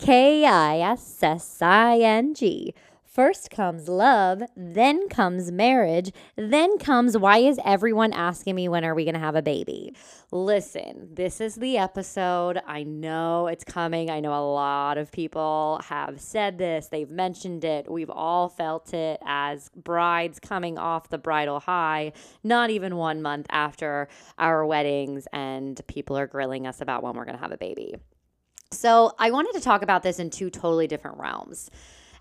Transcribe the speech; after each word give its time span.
K 0.00 0.46
I 0.46 0.78
S 0.78 1.22
S 1.22 1.60
I 1.60 1.98
N 1.98 2.32
G. 2.32 2.74
First 3.04 3.50
comes 3.50 3.86
love, 3.86 4.42
then 4.56 5.10
comes 5.10 5.52
marriage, 5.52 6.10
then 6.36 6.78
comes 6.78 7.18
why 7.18 7.36
is 7.38 7.60
everyone 7.66 8.14
asking 8.14 8.54
me 8.54 8.66
when 8.66 8.82
are 8.82 8.94
we 8.94 9.04
going 9.04 9.14
to 9.14 9.20
have 9.20 9.36
a 9.36 9.42
baby? 9.42 9.94
Listen, 10.32 11.10
this 11.12 11.38
is 11.38 11.56
the 11.56 11.76
episode. 11.76 12.62
I 12.66 12.82
know 12.82 13.46
it's 13.46 13.62
coming. 13.62 14.08
I 14.08 14.20
know 14.20 14.32
a 14.32 14.40
lot 14.40 14.96
of 14.96 15.12
people 15.12 15.82
have 15.84 16.18
said 16.18 16.56
this, 16.56 16.88
they've 16.88 17.10
mentioned 17.10 17.62
it. 17.64 17.90
We've 17.90 18.08
all 18.08 18.48
felt 18.48 18.94
it 18.94 19.20
as 19.26 19.70
brides 19.76 20.40
coming 20.40 20.78
off 20.78 21.10
the 21.10 21.18
bridal 21.18 21.60
high, 21.60 22.14
not 22.42 22.70
even 22.70 22.96
one 22.96 23.20
month 23.20 23.48
after 23.50 24.08
our 24.38 24.64
weddings, 24.64 25.28
and 25.34 25.78
people 25.88 26.16
are 26.16 26.26
grilling 26.26 26.66
us 26.66 26.80
about 26.80 27.02
when 27.02 27.16
we're 27.16 27.26
going 27.26 27.36
to 27.36 27.42
have 27.42 27.52
a 27.52 27.58
baby. 27.58 27.96
So, 28.72 29.12
I 29.18 29.32
wanted 29.32 29.52
to 29.54 29.60
talk 29.60 29.82
about 29.82 30.04
this 30.04 30.20
in 30.20 30.30
two 30.30 30.48
totally 30.48 30.86
different 30.86 31.18
realms. 31.18 31.70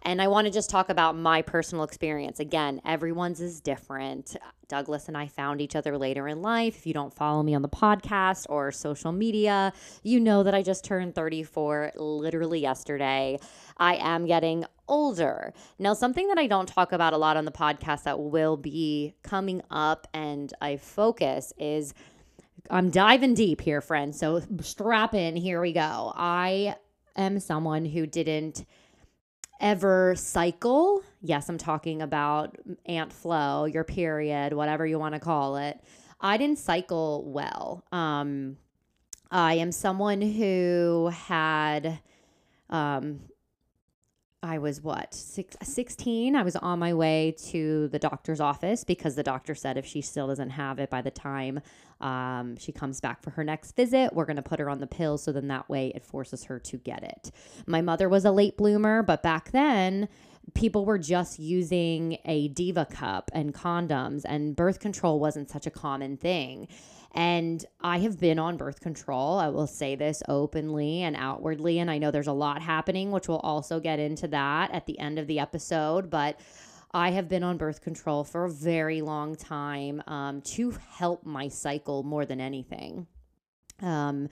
And 0.02 0.20
I 0.20 0.30
want 0.30 0.46
to 0.46 0.52
just 0.52 0.70
talk 0.70 0.90
about 0.90 1.16
my 1.16 1.44
personal 1.44 1.84
experience. 1.84 2.40
Again, 2.40 2.82
everyone's 2.86 3.40
is 3.40 3.60
different. 3.60 4.36
Douglas 4.68 5.08
and 5.08 5.16
I 5.16 5.28
found 5.28 5.62
each 5.62 5.76
other 5.76 5.96
later 5.98 6.28
in 6.28 6.42
life. 6.42 6.78
If 6.78 6.88
you 6.88 6.94
don't 6.94 7.14
follow 7.14 7.44
me 7.44 7.54
on 7.54 7.62
the 7.62 7.70
podcast 7.70 8.46
or 8.50 8.72
social 8.72 9.12
media, 9.12 9.74
you 10.02 10.20
know 10.20 10.42
that 10.42 10.56
I 10.56 10.64
just 10.64 10.84
turned 10.84 11.14
34 11.14 11.92
literally 11.96 12.62
yesterday. 12.62 13.38
I 13.78 13.96
am 13.96 14.26
getting 14.26 14.66
older. 14.88 15.54
Now, 15.78 15.94
something 15.94 16.28
that 16.30 16.40
I 16.40 16.48
don't 16.48 16.68
talk 16.68 16.94
about 16.94 17.14
a 17.14 17.18
lot 17.18 17.38
on 17.38 17.46
the 17.46 17.52
podcast 17.52 18.04
that 18.04 18.20
will 18.20 18.58
be 18.58 19.14
coming 19.22 19.62
up 19.70 20.08
and 20.14 20.52
I 20.62 20.78
focus 20.78 21.54
is 21.60 21.94
I'm 22.70 22.90
diving 22.92 23.34
deep 23.34 23.62
here, 23.62 23.82
friends. 23.82 24.20
So 24.20 24.42
strap 24.62 25.14
in. 25.14 25.36
Here 25.36 25.60
we 25.60 25.74
go. 25.74 26.14
I 26.16 26.76
am 27.16 27.40
someone 27.40 27.86
who 27.86 28.06
didn't 28.06 28.66
ever 29.60 30.16
cycle, 30.16 31.04
yes, 31.22 31.50
I'm 31.50 31.58
talking 31.58 32.02
about 32.02 32.56
Aunt 32.86 33.12
Flo, 33.12 33.66
your 33.66 33.84
period, 33.84 34.54
whatever 34.54 34.86
you 34.86 34.98
want 34.98 35.16
to 35.16 35.20
call 35.20 35.58
it. 35.58 35.80
I 36.22 36.38
didn't 36.38 36.60
cycle 36.60 37.24
well. 37.26 37.84
Um, 37.92 38.58
I 39.32 39.56
am 39.56 39.72
someone 39.72 40.22
who 40.22 41.12
had, 41.14 42.00
um, 42.70 43.20
I 44.42 44.58
was 44.58 44.82
what, 44.82 45.14
six, 45.14 45.58
16? 45.62 46.36
I 46.36 46.44
was 46.44 46.56
on 46.56 46.80
my 46.80 46.94
way 46.94 47.36
to 47.50 47.90
the 47.90 48.00
doctor's 48.00 48.40
office 48.40 48.86
because 48.86 49.16
the 49.16 49.24
doctor 49.24 49.54
said 49.54 49.76
if 49.76 49.86
she 49.86 50.02
still 50.02 50.28
doesn't 50.28 50.52
have 50.52 50.80
it 50.80 50.90
by 50.90 51.02
the 51.02 51.12
time 51.12 51.60
um, 52.00 52.56
she 52.58 52.72
comes 52.72 53.02
back 53.02 53.22
for 53.22 53.32
her 53.32 53.44
next 53.44 53.76
visit. 53.76 54.14
We're 54.14 54.26
going 54.26 54.38
to 54.38 54.42
put 54.42 54.60
her 54.60 54.70
on 54.70 54.80
the 54.80 54.88
pill 54.88 55.18
so 55.18 55.34
then 55.34 55.50
that 55.50 55.68
way 55.68 55.92
it 55.94 56.06
forces 56.06 56.46
her 56.46 56.58
to 56.58 56.78
get 56.78 57.04
it. 57.04 57.32
My 57.68 57.82
mother 57.82 58.08
was 58.08 58.24
a 58.24 58.32
late 58.32 58.56
bloomer, 58.56 59.04
but 59.04 59.22
back 59.22 59.52
then, 59.52 60.08
people 60.54 60.86
were 60.86 60.98
just 60.98 61.40
using 61.40 62.18
a 62.24 62.48
diva 62.48 62.86
cup 62.86 63.30
and 63.34 63.54
condoms 63.54 64.24
and 64.26 64.56
birth 64.56 64.80
control 64.80 65.20
wasn't 65.20 65.50
such 65.50 65.68
a 65.68 65.72
common 65.72 66.16
thing 66.18 66.68
and 67.14 67.66
I 67.82 68.00
have 68.00 68.20
been 68.20 68.38
on 68.38 68.58
birth 68.58 68.82
control. 68.82 69.40
I 69.40 69.50
will 69.50 69.68
say 69.68 69.96
this 69.96 70.22
openly 70.28 71.02
and 71.02 71.16
outwardly. 71.16 71.80
And 71.80 71.90
I 71.90 71.98
know 71.98 72.12
there's 72.12 72.28
a 72.28 72.34
lot 72.34 72.62
happening, 72.62 73.12
which 73.12 73.28
we'll 73.28 73.40
also 73.40 73.80
get 73.80 74.00
into 74.00 74.28
that 74.28 74.72
at 74.72 74.86
the 74.86 75.00
end 75.00 75.18
of 75.18 75.28
the 75.28 75.40
episode. 75.40 76.10
But 76.10 76.40
I 76.92 77.12
have 77.12 77.28
been 77.28 77.44
on 77.44 77.58
birth 77.58 77.82
control 77.82 78.24
for 78.24 78.46
a 78.46 78.50
very 78.50 79.02
long 79.02 79.36
time 79.36 80.04
um, 80.08 80.42
to 80.42 80.72
help 80.72 81.26
my 81.26 81.48
cycle 81.48 82.04
more 82.04 82.26
than 82.26 82.40
anything. 82.40 83.08
Um, 83.82 84.30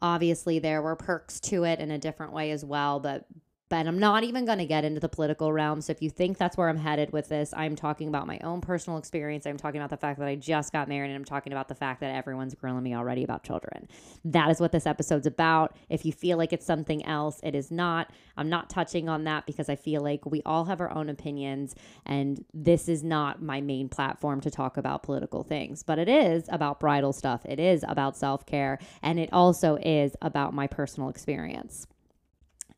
obviously, 0.00 0.60
there 0.60 0.82
were 0.82 0.96
perks 0.96 1.40
to 1.40 1.64
it 1.64 1.80
in 1.80 1.90
a 1.90 1.98
different 1.98 2.32
way 2.32 2.52
as 2.52 2.64
well, 2.64 3.00
but 3.00 3.26
but 3.70 3.86
I'm 3.86 4.00
not 4.00 4.24
even 4.24 4.44
going 4.44 4.58
to 4.58 4.66
get 4.66 4.84
into 4.84 4.98
the 4.98 5.08
political 5.08 5.52
realm. 5.52 5.80
So 5.80 5.92
if 5.92 6.02
you 6.02 6.10
think 6.10 6.38
that's 6.38 6.56
where 6.56 6.68
I'm 6.68 6.76
headed 6.76 7.12
with 7.12 7.28
this, 7.28 7.54
I'm 7.56 7.76
talking 7.76 8.08
about 8.08 8.26
my 8.26 8.40
own 8.42 8.60
personal 8.60 8.98
experience. 8.98 9.46
I'm 9.46 9.56
talking 9.56 9.80
about 9.80 9.90
the 9.90 9.96
fact 9.96 10.18
that 10.18 10.26
I 10.26 10.34
just 10.34 10.72
got 10.72 10.88
married 10.88 11.06
and 11.06 11.16
I'm 11.16 11.24
talking 11.24 11.52
about 11.52 11.68
the 11.68 11.76
fact 11.76 12.00
that 12.00 12.12
everyone's 12.12 12.54
grilling 12.56 12.82
me 12.82 12.96
already 12.96 13.22
about 13.22 13.44
children. 13.44 13.88
That 14.24 14.50
is 14.50 14.60
what 14.60 14.72
this 14.72 14.88
episode's 14.88 15.26
about. 15.26 15.76
If 15.88 16.04
you 16.04 16.12
feel 16.12 16.36
like 16.36 16.52
it's 16.52 16.66
something 16.66 17.06
else, 17.06 17.38
it 17.44 17.54
is 17.54 17.70
not. 17.70 18.10
I'm 18.36 18.48
not 18.48 18.70
touching 18.70 19.08
on 19.08 19.22
that 19.24 19.46
because 19.46 19.68
I 19.68 19.76
feel 19.76 20.02
like 20.02 20.26
we 20.26 20.42
all 20.44 20.64
have 20.64 20.80
our 20.80 20.90
own 20.90 21.08
opinions 21.08 21.76
and 22.04 22.44
this 22.52 22.88
is 22.88 23.04
not 23.04 23.40
my 23.40 23.60
main 23.60 23.88
platform 23.88 24.40
to 24.40 24.50
talk 24.50 24.78
about 24.78 25.04
political 25.04 25.44
things, 25.44 25.84
but 25.84 26.00
it 26.00 26.08
is 26.08 26.44
about 26.48 26.80
bridal 26.80 27.12
stuff. 27.12 27.42
It 27.44 27.60
is 27.60 27.84
about 27.86 28.16
self-care 28.16 28.80
and 29.00 29.20
it 29.20 29.28
also 29.32 29.76
is 29.76 30.16
about 30.20 30.54
my 30.54 30.66
personal 30.66 31.08
experience. 31.08 31.86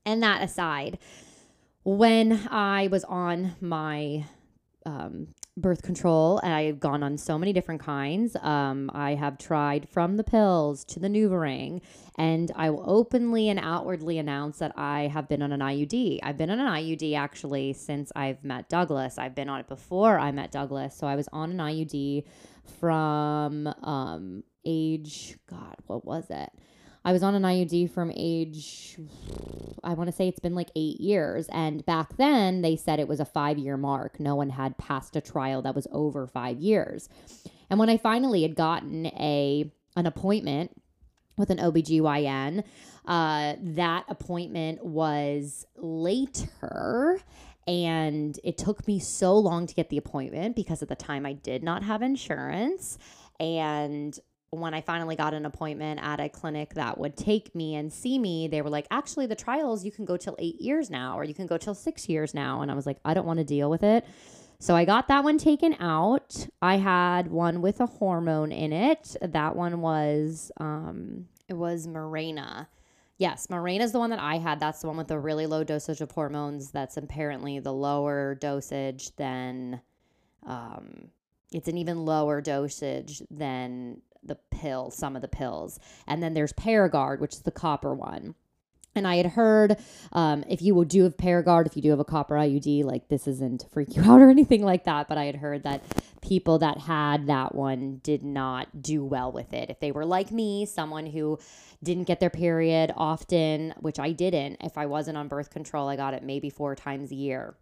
And 0.04 0.22
that 0.22 0.42
aside, 0.42 0.98
when 1.84 2.48
I 2.50 2.88
was 2.88 3.04
on 3.04 3.56
my 3.60 4.24
um, 4.86 5.28
birth 5.56 5.82
control, 5.82 6.38
and 6.38 6.52
I 6.52 6.64
have 6.64 6.80
gone 6.80 7.02
on 7.02 7.18
so 7.18 7.38
many 7.38 7.52
different 7.52 7.82
kinds. 7.82 8.36
Um, 8.36 8.90
I 8.94 9.14
have 9.14 9.36
tried 9.36 9.88
from 9.88 10.16
the 10.16 10.24
pills 10.24 10.84
to 10.86 11.00
the 11.00 11.08
NuvaRing, 11.08 11.82
and 12.16 12.50
I 12.56 12.70
will 12.70 12.84
openly 12.86 13.48
and 13.48 13.60
outwardly 13.60 14.18
announce 14.18 14.58
that 14.58 14.72
I 14.76 15.08
have 15.08 15.28
been 15.28 15.42
on 15.42 15.52
an 15.52 15.60
IUD. 15.60 16.20
I've 16.22 16.38
been 16.38 16.50
on 16.50 16.58
an 16.58 16.66
IUD 16.66 17.14
actually 17.16 17.74
since 17.74 18.10
I've 18.16 18.42
met 18.42 18.68
Douglas. 18.70 19.18
I've 19.18 19.34
been 19.34 19.50
on 19.50 19.60
it 19.60 19.68
before 19.68 20.18
I 20.18 20.32
met 20.32 20.50
Douglas, 20.50 20.96
so 20.96 21.06
I 21.06 21.16
was 21.16 21.28
on 21.32 21.50
an 21.50 21.58
IUD 21.58 22.24
from 22.80 23.66
um, 23.82 24.44
age, 24.64 25.36
God, 25.48 25.76
what 25.86 26.04
was 26.04 26.24
it? 26.30 26.48
I 27.04 27.12
was 27.12 27.22
on 27.22 27.34
an 27.34 27.42
IUD 27.42 27.90
from 27.90 28.12
age, 28.14 28.96
I 29.82 29.94
want 29.94 30.08
to 30.08 30.16
say 30.16 30.28
it's 30.28 30.38
been 30.38 30.54
like 30.54 30.70
eight 30.76 31.00
years. 31.00 31.48
And 31.50 31.84
back 31.84 32.16
then 32.16 32.62
they 32.62 32.76
said 32.76 33.00
it 33.00 33.08
was 33.08 33.20
a 33.20 33.24
five 33.24 33.58
year 33.58 33.76
mark. 33.76 34.20
No 34.20 34.36
one 34.36 34.50
had 34.50 34.78
passed 34.78 35.16
a 35.16 35.20
trial 35.20 35.62
that 35.62 35.74
was 35.74 35.88
over 35.90 36.26
five 36.26 36.60
years. 36.60 37.08
And 37.68 37.78
when 37.78 37.90
I 37.90 37.96
finally 37.96 38.42
had 38.42 38.54
gotten 38.54 39.06
a 39.06 39.70
an 39.96 40.06
appointment 40.06 40.70
with 41.36 41.50
an 41.50 41.58
OBGYN, 41.58 42.62
uh, 43.06 43.54
that 43.60 44.04
appointment 44.08 44.84
was 44.84 45.66
later 45.76 47.20
and 47.66 48.38
it 48.42 48.58
took 48.58 48.86
me 48.86 48.98
so 48.98 49.36
long 49.36 49.66
to 49.66 49.74
get 49.74 49.88
the 49.88 49.98
appointment 49.98 50.56
because 50.56 50.82
at 50.82 50.88
the 50.88 50.96
time 50.96 51.24
I 51.24 51.32
did 51.32 51.62
not 51.62 51.82
have 51.82 52.02
insurance. 52.02 52.98
And 53.38 54.18
when 54.52 54.74
I 54.74 54.82
finally 54.82 55.16
got 55.16 55.32
an 55.32 55.46
appointment 55.46 55.98
at 56.02 56.20
a 56.20 56.28
clinic 56.28 56.74
that 56.74 56.98
would 56.98 57.16
take 57.16 57.54
me 57.54 57.74
and 57.74 57.90
see 57.90 58.18
me, 58.18 58.48
they 58.48 58.60
were 58.60 58.68
like, 58.68 58.86
actually, 58.90 59.24
the 59.24 59.34
trials, 59.34 59.82
you 59.82 59.90
can 59.90 60.04
go 60.04 60.18
till 60.18 60.36
eight 60.38 60.60
years 60.60 60.90
now, 60.90 61.18
or 61.18 61.24
you 61.24 61.32
can 61.32 61.46
go 61.46 61.56
till 61.56 61.74
six 61.74 62.06
years 62.06 62.34
now. 62.34 62.60
And 62.60 62.70
I 62.70 62.74
was 62.74 62.84
like, 62.84 62.98
I 63.02 63.14
don't 63.14 63.26
want 63.26 63.38
to 63.38 63.44
deal 63.44 63.70
with 63.70 63.82
it. 63.82 64.04
So 64.58 64.76
I 64.76 64.84
got 64.84 65.08
that 65.08 65.24
one 65.24 65.38
taken 65.38 65.74
out. 65.80 66.46
I 66.60 66.76
had 66.76 67.30
one 67.30 67.62
with 67.62 67.80
a 67.80 67.86
hormone 67.86 68.52
in 68.52 68.74
it. 68.74 69.16
That 69.22 69.56
one 69.56 69.80
was, 69.80 70.52
um, 70.58 71.28
it 71.48 71.54
was 71.54 71.86
Mirena. 71.86 72.68
Yes, 73.16 73.46
Mirena 73.46 73.80
is 73.80 73.92
the 73.92 73.98
one 73.98 74.10
that 74.10 74.20
I 74.20 74.36
had. 74.36 74.60
That's 74.60 74.82
the 74.82 74.88
one 74.88 74.98
with 74.98 75.08
the 75.08 75.18
really 75.18 75.46
low 75.46 75.64
dosage 75.64 76.02
of 76.02 76.10
hormones. 76.10 76.72
That's 76.72 76.98
apparently 76.98 77.58
the 77.58 77.72
lower 77.72 78.34
dosage 78.34 79.16
than, 79.16 79.80
um, 80.46 81.08
it's 81.52 81.68
an 81.68 81.78
even 81.78 82.04
lower 82.04 82.40
dosage 82.40 83.22
than 83.30 84.02
the 84.22 84.36
pill, 84.50 84.90
some 84.90 85.16
of 85.16 85.22
the 85.22 85.28
pills. 85.28 85.78
And 86.06 86.22
then 86.22 86.34
there's 86.34 86.52
Paragard, 86.52 87.20
which 87.20 87.34
is 87.34 87.42
the 87.42 87.50
copper 87.50 87.94
one. 87.94 88.34
And 88.94 89.06
I 89.06 89.16
had 89.16 89.26
heard 89.26 89.78
um, 90.12 90.44
if 90.48 90.60
you 90.60 90.84
do 90.84 91.04
have 91.04 91.16
Paragard, 91.16 91.66
if 91.66 91.76
you 91.76 91.82
do 91.82 91.90
have 91.90 91.98
a 91.98 92.04
copper 92.04 92.34
IUD, 92.34 92.84
like 92.84 93.08
this 93.08 93.26
isn't 93.26 93.62
to 93.62 93.68
freak 93.68 93.96
you 93.96 94.02
out 94.02 94.20
or 94.20 94.28
anything 94.30 94.62
like 94.62 94.84
that, 94.84 95.08
but 95.08 95.16
I 95.16 95.24
had 95.24 95.36
heard 95.36 95.62
that 95.62 95.82
people 96.20 96.58
that 96.58 96.78
had 96.78 97.26
that 97.26 97.54
one 97.54 98.00
did 98.02 98.22
not 98.22 98.82
do 98.82 99.02
well 99.04 99.32
with 99.32 99.52
it. 99.54 99.70
If 99.70 99.80
they 99.80 99.92
were 99.92 100.04
like 100.04 100.30
me, 100.30 100.66
someone 100.66 101.06
who 101.06 101.38
didn't 101.82 102.04
get 102.04 102.20
their 102.20 102.30
period 102.30 102.92
often, 102.96 103.74
which 103.80 103.98
I 103.98 104.12
didn't, 104.12 104.58
if 104.60 104.76
I 104.76 104.86
wasn't 104.86 105.16
on 105.16 105.26
birth 105.26 105.50
control, 105.50 105.88
I 105.88 105.96
got 105.96 106.14
it 106.14 106.22
maybe 106.22 106.50
four 106.50 106.74
times 106.76 107.10
a 107.10 107.16
year. 107.16 107.54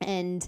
And 0.00 0.46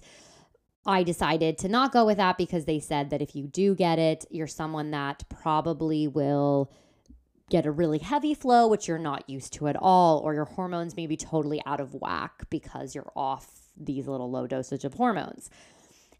I 0.85 1.03
decided 1.03 1.59
to 1.59 1.69
not 1.69 1.93
go 1.93 2.05
with 2.05 2.17
that 2.17 2.37
because 2.37 2.65
they 2.65 2.81
said 2.81 3.11
that 3.11 3.23
if 3.23 3.37
you 3.37 3.47
do 3.47 3.75
get 3.75 3.99
it, 3.99 4.25
you're 4.31 4.47
someone 4.49 4.91
that 4.91 5.25
probably 5.29 6.09
will 6.09 6.73
get 7.51 7.67
a 7.67 7.71
really 7.71 7.99
heavy 7.99 8.35
flow, 8.35 8.67
which 8.67 8.89
you're 8.89 8.99
not 8.99 9.29
used 9.29 9.53
to 9.53 9.69
at 9.69 9.77
all, 9.77 10.19
or 10.19 10.35
your 10.35 10.47
hormones 10.47 10.97
may 10.97 11.07
be 11.07 11.17
totally 11.17 11.63
out 11.67 11.81
of 11.81 11.95
whack 11.95 12.45
because 12.51 12.95
you're 12.95 13.13
off 13.15 13.49
these 13.77 14.09
little 14.09 14.31
low 14.31 14.47
dosage 14.47 14.85
of 14.85 14.95
hormones. 14.95 15.51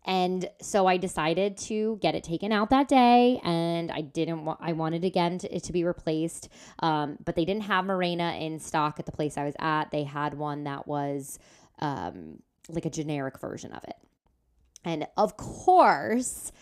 And 0.05 0.49
so 0.61 0.87
I 0.87 0.97
decided 0.97 1.57
to 1.59 1.99
get 2.03 2.15
it 2.15 2.25
taken 2.25 2.51
out 2.51 2.71
that 2.71 2.89
day, 2.89 3.41
and 3.45 3.91
I 3.91 4.01
didn't. 4.01 4.45
want. 4.45 4.59
I 4.61 4.73
wanted 4.73 5.05
again 5.05 5.39
to, 5.39 5.57
it 5.57 5.63
to 5.65 5.73
be 5.73 5.85
replaced, 5.85 6.49
um, 6.81 7.19
but 7.25 7.37
they 7.37 7.45
didn't 7.45 7.65
have 7.65 7.85
Mirena 7.85 8.41
in 8.41 8.59
stock 8.59 8.99
at 8.99 9.07
the 9.07 9.13
place 9.13 9.39
I 9.39 9.45
was 9.45 9.55
at. 9.61 9.93
They 9.93 10.03
had 10.03 10.35
one 10.35 10.65
that 10.65 10.89
was 10.89 11.39
um, 11.79 12.43
like 12.69 12.85
a 12.85 12.91
generic 12.91 13.39
version 13.39 13.73
of 13.73 13.85
it, 13.85 13.95
and 14.85 15.07
of 15.17 15.37
course, 15.37 16.53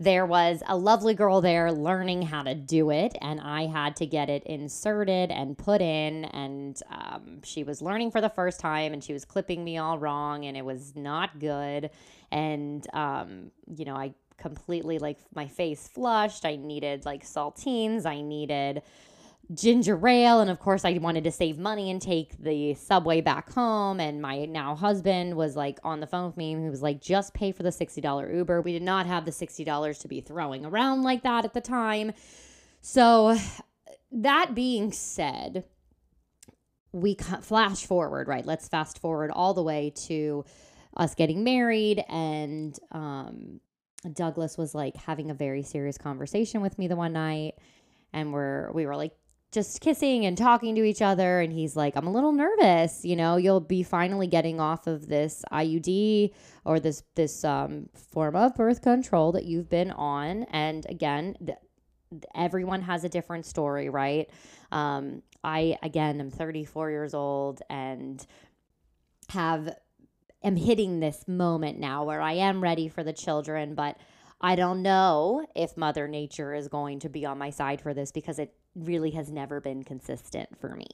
there 0.00 0.26
was 0.26 0.62
a 0.66 0.76
lovely 0.76 1.14
girl 1.14 1.40
there 1.40 1.72
learning 1.72 2.22
how 2.22 2.42
to 2.42 2.54
do 2.54 2.90
it, 2.90 3.16
and 3.20 3.40
I 3.40 3.66
had 3.66 3.96
to 3.96 4.06
get 4.06 4.30
it 4.30 4.44
inserted 4.44 5.32
and 5.32 5.58
put 5.58 5.80
in. 5.80 6.24
And 6.26 6.80
um, 6.88 7.42
she 7.42 7.64
was 7.64 7.82
learning 7.82 8.12
for 8.12 8.20
the 8.20 8.28
first 8.28 8.60
time, 8.60 8.92
and 8.92 9.02
she 9.02 9.12
was 9.12 9.24
clipping 9.24 9.64
me 9.64 9.76
all 9.76 9.98
wrong, 9.98 10.44
and 10.44 10.56
it 10.56 10.64
was 10.64 10.94
not 10.94 11.40
good. 11.40 11.90
And, 12.30 12.86
um, 12.94 13.50
you 13.66 13.84
know, 13.84 13.96
I 13.96 14.14
completely 14.36 15.00
like 15.00 15.18
my 15.34 15.48
face 15.48 15.88
flushed. 15.88 16.44
I 16.44 16.54
needed 16.54 17.04
like 17.04 17.24
saltines, 17.24 18.06
I 18.06 18.20
needed 18.20 18.82
ginger 19.54 20.06
ale 20.06 20.40
and 20.40 20.50
of 20.50 20.58
course 20.58 20.84
I 20.84 20.98
wanted 20.98 21.24
to 21.24 21.32
save 21.32 21.58
money 21.58 21.90
and 21.90 22.02
take 22.02 22.36
the 22.38 22.74
subway 22.74 23.22
back 23.22 23.50
home 23.52 23.98
and 23.98 24.20
my 24.20 24.44
now 24.44 24.74
husband 24.74 25.36
was 25.36 25.56
like 25.56 25.78
on 25.82 26.00
the 26.00 26.06
phone 26.06 26.26
with 26.26 26.36
me 26.36 26.52
and 26.52 26.62
he 26.62 26.68
was 26.68 26.82
like 26.82 27.00
just 27.00 27.32
pay 27.32 27.52
for 27.52 27.62
the 27.62 27.70
$60 27.70 28.34
Uber. 28.34 28.60
We 28.60 28.72
did 28.72 28.82
not 28.82 29.06
have 29.06 29.24
the 29.24 29.30
$60 29.30 30.00
to 30.00 30.08
be 30.08 30.20
throwing 30.20 30.66
around 30.66 31.02
like 31.02 31.22
that 31.22 31.46
at 31.46 31.54
the 31.54 31.62
time. 31.62 32.12
So 32.82 33.38
that 34.12 34.54
being 34.54 34.92
said, 34.92 35.64
we 36.92 37.16
flash 37.40 37.86
forward, 37.86 38.28
right? 38.28 38.44
Let's 38.44 38.68
fast 38.68 38.98
forward 38.98 39.30
all 39.30 39.54
the 39.54 39.62
way 39.62 39.92
to 40.06 40.44
us 40.96 41.14
getting 41.14 41.44
married 41.44 42.04
and 42.08 42.78
um 42.92 43.60
Douglas 44.12 44.56
was 44.56 44.74
like 44.74 44.96
having 44.96 45.30
a 45.30 45.34
very 45.34 45.62
serious 45.62 45.98
conversation 45.98 46.60
with 46.60 46.78
me 46.78 46.86
the 46.86 46.96
one 46.96 47.12
night 47.12 47.54
and 48.12 48.32
we're 48.32 48.70
we 48.72 48.86
were 48.86 48.96
like 48.96 49.12
just 49.50 49.80
kissing 49.80 50.26
and 50.26 50.36
talking 50.36 50.74
to 50.74 50.84
each 50.84 51.00
other 51.00 51.40
and 51.40 51.52
he's 51.54 51.74
like 51.74 51.96
i'm 51.96 52.06
a 52.06 52.12
little 52.12 52.32
nervous 52.32 53.02
you 53.02 53.16
know 53.16 53.36
you'll 53.36 53.60
be 53.60 53.82
finally 53.82 54.26
getting 54.26 54.60
off 54.60 54.86
of 54.86 55.08
this 55.08 55.42
iud 55.50 56.30
or 56.68 56.78
this 56.78 57.02
this 57.14 57.44
um, 57.44 57.88
form 57.94 58.36
of 58.36 58.54
birth 58.54 58.82
control 58.82 59.32
that 59.32 59.46
you've 59.46 59.70
been 59.70 59.90
on. 59.90 60.44
And 60.50 60.84
again 60.88 61.34
th- 61.44 61.58
everyone 62.34 62.82
has 62.82 63.04
a 63.04 63.08
different 63.08 63.46
story 63.46 63.88
right? 63.88 64.28
Um, 64.70 65.22
i 65.42 65.78
again 65.82 66.20
am 66.20 66.30
34 66.30 66.90
years 66.90 67.14
old 67.14 67.62
and 67.70 68.26
have 69.30 69.74
am 70.42 70.56
hitting 70.56 70.98
this 70.98 71.28
moment 71.28 71.78
now 71.78 72.04
where 72.04 72.20
i 72.20 72.32
am 72.32 72.60
ready 72.60 72.88
for 72.88 73.04
the 73.04 73.12
children 73.12 73.74
but 73.74 73.96
I 74.40 74.54
don't 74.54 74.82
know 74.82 75.44
if 75.56 75.76
Mother 75.76 76.06
Nature 76.06 76.54
is 76.54 76.68
going 76.68 77.00
to 77.00 77.08
be 77.08 77.26
on 77.26 77.38
my 77.38 77.50
side 77.50 77.80
for 77.80 77.92
this 77.92 78.12
because 78.12 78.38
it 78.38 78.54
really 78.78 79.10
has 79.12 79.30
never 79.30 79.60
been 79.60 79.82
consistent 79.84 80.48
for 80.60 80.74
me. 80.74 80.86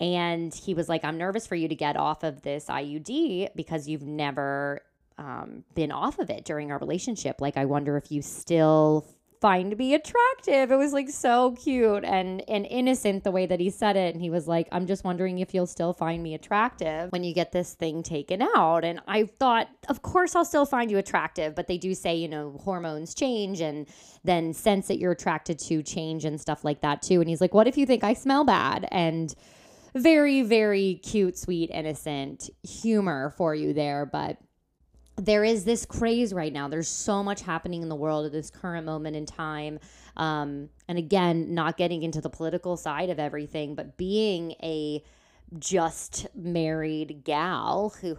And 0.00 0.52
he 0.52 0.74
was 0.74 0.88
like, 0.88 1.04
I'm 1.04 1.18
nervous 1.18 1.46
for 1.46 1.54
you 1.54 1.68
to 1.68 1.74
get 1.74 1.96
off 1.96 2.24
of 2.24 2.42
this 2.42 2.66
IUD 2.66 3.50
because 3.54 3.88
you've 3.88 4.02
never 4.02 4.80
um, 5.18 5.64
been 5.74 5.92
off 5.92 6.18
of 6.18 6.30
it 6.30 6.44
during 6.44 6.72
our 6.72 6.78
relationship. 6.78 7.40
Like, 7.40 7.56
I 7.56 7.64
wonder 7.64 7.96
if 7.96 8.10
you 8.10 8.20
still 8.20 9.06
find 9.44 9.76
me 9.76 9.92
attractive. 9.92 10.72
It 10.72 10.76
was 10.76 10.94
like 10.94 11.10
so 11.10 11.52
cute 11.52 12.02
and 12.02 12.42
and 12.48 12.64
innocent 12.64 13.24
the 13.24 13.30
way 13.30 13.44
that 13.44 13.60
he 13.60 13.68
said 13.68 13.94
it. 13.94 14.14
And 14.14 14.22
he 14.22 14.30
was 14.30 14.48
like, 14.48 14.68
I'm 14.72 14.86
just 14.86 15.04
wondering 15.04 15.38
if 15.38 15.52
you'll 15.52 15.66
still 15.66 15.92
find 15.92 16.22
me 16.22 16.32
attractive 16.32 17.12
when 17.12 17.24
you 17.24 17.34
get 17.34 17.52
this 17.52 17.74
thing 17.74 18.02
taken 18.02 18.40
out. 18.40 18.86
And 18.86 19.00
I 19.06 19.24
thought, 19.24 19.68
of 19.90 20.00
course 20.00 20.34
I'll 20.34 20.46
still 20.46 20.64
find 20.64 20.90
you 20.90 20.96
attractive, 20.96 21.54
but 21.54 21.66
they 21.66 21.76
do 21.76 21.94
say, 21.94 22.16
you 22.16 22.26
know, 22.26 22.58
hormones 22.64 23.14
change 23.14 23.60
and 23.60 23.86
then 24.24 24.54
sense 24.54 24.88
that 24.88 24.98
you're 24.98 25.12
attracted 25.12 25.58
to 25.58 25.82
change 25.82 26.24
and 26.24 26.40
stuff 26.40 26.64
like 26.64 26.80
that 26.80 27.02
too. 27.02 27.20
And 27.20 27.28
he's 27.28 27.42
like, 27.42 27.52
What 27.52 27.68
if 27.68 27.76
you 27.76 27.84
think 27.84 28.02
I 28.02 28.14
smell 28.14 28.46
bad? 28.46 28.88
And 28.90 29.34
very, 29.94 30.40
very 30.40 31.00
cute, 31.02 31.36
sweet, 31.36 31.70
innocent 31.70 32.48
humor 32.62 33.34
for 33.36 33.54
you 33.54 33.74
there, 33.74 34.06
but 34.06 34.38
there 35.16 35.44
is 35.44 35.64
this 35.64 35.86
craze 35.86 36.32
right 36.32 36.52
now. 36.52 36.68
There's 36.68 36.88
so 36.88 37.22
much 37.22 37.42
happening 37.42 37.82
in 37.82 37.88
the 37.88 37.94
world 37.94 38.26
at 38.26 38.32
this 38.32 38.50
current 38.50 38.84
moment 38.84 39.16
in 39.16 39.26
time. 39.26 39.78
Um, 40.16 40.68
and 40.88 40.98
again, 40.98 41.54
not 41.54 41.76
getting 41.76 42.02
into 42.02 42.20
the 42.20 42.30
political 42.30 42.76
side 42.76 43.10
of 43.10 43.18
everything, 43.18 43.74
but 43.74 43.96
being 43.96 44.52
a 44.62 45.02
just 45.58 46.26
married 46.34 47.22
gal 47.24 47.94
who 48.00 48.16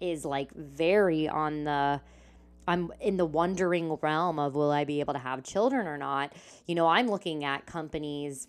is 0.00 0.24
like 0.24 0.52
very 0.54 1.28
on 1.28 1.64
the 1.64 2.00
I'm 2.68 2.92
in 3.00 3.16
the 3.16 3.24
wondering 3.24 3.92
realm 3.94 4.38
of 4.38 4.54
will 4.54 4.70
I 4.70 4.84
be 4.84 5.00
able 5.00 5.14
to 5.14 5.18
have 5.18 5.42
children 5.42 5.88
or 5.88 5.98
not. 5.98 6.32
You 6.66 6.76
know, 6.76 6.86
I'm 6.86 7.08
looking 7.08 7.44
at 7.44 7.66
companies 7.66 8.46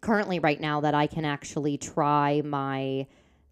currently 0.00 0.38
right 0.38 0.60
now 0.60 0.80
that 0.80 0.94
I 0.94 1.06
can 1.06 1.24
actually 1.24 1.76
try 1.76 2.40
my 2.42 3.06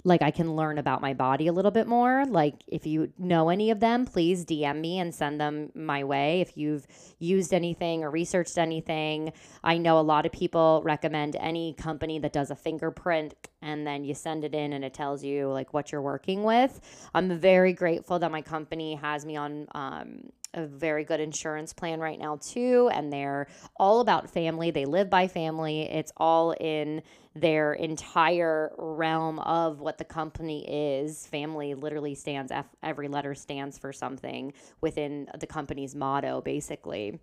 like 0.05 0.23
I 0.23 0.31
can 0.31 0.57
learn 0.57 0.79
about 0.79 1.01
my 1.01 1.15
body 1.15 1.47
a 1.47 1.53
little 1.53 1.71
bit 1.71 1.87
more. 1.87 2.25
Like 2.27 2.55
if 2.67 2.87
you 2.87 3.13
know 3.19 3.49
any 3.49 3.71
of 3.71 3.81
them, 3.81 4.07
please 4.07 4.45
DM 4.45 4.81
me 4.81 4.99
and 4.99 5.15
send 5.15 5.41
them 5.41 5.71
my 5.75 6.05
way. 6.05 6.41
If 6.41 6.57
you've 6.57 6.87
used 7.19 7.53
anything 7.53 8.03
or 8.05 8.11
researched 8.11 8.59
anything, 8.59 9.33
I 9.63 9.79
know 9.79 9.99
a 9.99 10.03
lot 10.03 10.27
of 10.27 10.33
people 10.33 10.83
recommend 10.85 11.37
any 11.37 11.75
company 11.75 12.19
that 12.21 12.33
does 12.33 12.51
a 12.51 12.57
finger 12.57 12.91
prick 12.91 13.51
and 13.63 13.87
then 13.87 14.05
you 14.05 14.15
send 14.15 14.45
it 14.45 14.55
in 14.55 14.73
and 14.73 14.85
it 14.85 14.95
tells 14.95 15.23
you 15.23 15.49
like 15.49 15.75
what 15.75 15.93
you're 15.93 16.03
working 16.03 16.43
with. 16.45 16.81
I'm 17.15 17.39
very 17.39 17.73
grateful 17.73 18.19
that 18.19 18.33
my 18.33 18.43
company 18.43 18.95
has 18.95 19.27
me 19.27 19.37
on 19.37 19.67
um, 19.73 20.31
a 20.55 20.67
very 20.67 21.05
good 21.05 21.21
insurance 21.21 21.73
plan 21.73 22.01
right 22.01 22.19
now 22.19 22.37
too 22.37 22.91
and 22.93 23.13
they're 23.13 23.47
all 23.77 24.01
about 24.01 24.31
family. 24.31 24.71
They 24.71 24.85
live 24.85 25.09
by 25.09 25.29
family. 25.29 25.83
It's 25.83 26.13
all 26.17 26.53
in 26.53 27.03
their 27.35 27.75
entire 27.75 28.73
realm 28.77 29.39
of 29.41 29.81
what 29.81 29.99
the 29.99 30.05
company 30.05 31.01
is. 31.03 31.27
Family 31.27 31.75
literally 31.75 32.15
stands 32.15 32.53
every 32.83 33.09
letter 33.09 33.35
stands 33.35 33.79
for 33.79 33.93
something 33.93 34.53
within 34.81 35.29
the 35.39 35.47
company's 35.47 35.95
motto 35.95 36.41
basically. 36.41 37.21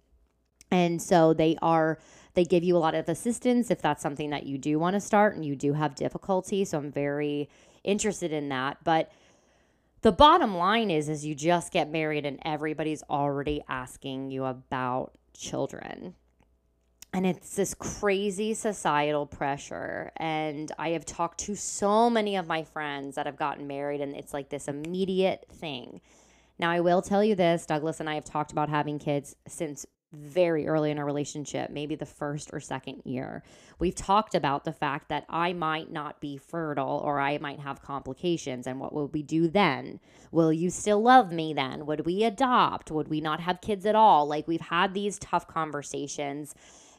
And 0.72 1.02
so 1.02 1.34
they 1.34 1.58
are 1.62 2.00
they 2.34 2.44
give 2.44 2.64
you 2.64 2.78
a 2.78 2.80
lot 2.80 2.94
of 2.94 3.10
assistance 3.10 3.72
if 3.72 3.82
that's 3.82 4.04
something 4.04 4.30
that 4.30 4.46
you 4.46 4.58
do 4.58 4.78
want 4.80 4.94
to 4.94 5.00
start 5.00 5.36
and 5.36 5.44
you 5.44 5.56
do 5.56 5.74
have 5.74 5.96
difficulty. 5.96 6.66
So 6.66 6.78
i'm 6.78 6.92
very 6.92 7.50
interested 7.84 8.32
in 8.32 8.50
that. 8.50 8.78
But 8.84 9.12
the 10.02 10.12
bottom 10.12 10.56
line 10.56 10.92
is 10.92 11.10
is 11.10 11.26
you 11.26 11.36
just 11.36 11.72
get 11.72 11.90
married 11.90 12.26
and 12.26 12.40
everybody's 12.46 13.04
already 13.10 13.64
asking 13.68 14.32
you 14.32 14.46
about 14.46 15.14
children. 15.36 16.16
And 17.14 17.26
it's 17.26 17.56
this 17.56 17.74
crazy 17.74 18.54
societal 18.54 19.26
pressure. 19.26 20.12
And 20.18 20.72
i 20.78 20.90
have 20.90 21.06
talked 21.06 21.40
to 21.42 21.56
so 21.56 22.10
many 22.10 22.36
of 22.36 22.48
my 22.48 22.64
friends 22.64 23.16
that 23.16 23.26
have 23.26 23.38
gotten 23.38 23.68
married 23.68 24.02
and 24.02 24.16
it's 24.16 24.34
like 24.34 24.50
this 24.50 24.68
immediate 24.68 25.46
thing. 25.52 26.02
Now 26.60 26.70
i 26.70 26.80
will 26.80 27.02
tell 27.02 27.24
you 27.24 27.36
this 27.36 27.66
douglas 27.66 28.00
and 28.00 28.10
i 28.10 28.16
have 28.16 28.26
talked 28.26 28.52
about 28.52 28.70
having 28.70 29.00
kids 29.00 29.36
since 29.48 29.86
very 30.14 30.68
early 30.68 30.90
in 30.90 30.98
our 30.98 31.06
relationship, 31.06 31.70
maybe 31.70 31.96
the 31.96 32.06
first 32.06 32.50
or 32.54 32.60
second 32.60 33.02
year. 33.04 33.44
We've 33.78 33.96
talked 33.96 34.36
about 34.36 34.64
the 34.64 34.72
fact 34.72 35.10
that 35.10 35.26
I 35.30 35.54
might 35.54 35.92
not 35.92 36.22
be 36.22 36.38
fertile 36.38 37.02
or 37.04 37.20
I 37.20 37.38
might 37.40 37.60
have 37.60 37.82
complications. 37.82 38.68
And 38.68 38.80
what 38.80 38.94
would 38.94 39.14
we 39.14 39.22
do 39.22 39.48
then? 39.48 40.00
Will 40.32 40.54
you 40.54 40.70
still 40.70 41.02
love 41.02 41.32
me 41.32 41.54
then? 41.54 41.86
Would 41.86 42.06
we 42.06 42.24
adopt? 42.24 42.90
Would 42.90 43.10
we 43.10 43.20
not 43.20 43.42
have 43.42 43.62
kids 43.62 43.86
at 43.86 43.96
all? 43.96 44.28
Like 44.28 44.48
we've 44.48 44.62
had 44.62 44.94
these 44.94 45.20
tough 45.20 45.48
conversations 45.48 46.56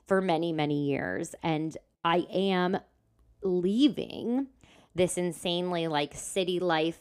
for 0.07 0.21
many, 0.21 0.53
many 0.53 0.87
years. 0.87 1.35
And 1.43 1.77
I 2.05 2.27
am 2.33 2.79
leaving 3.43 4.49
this 4.95 5.17
insanely 5.17 5.89
like 5.89 6.15
city 6.15 6.59
life 6.59 7.01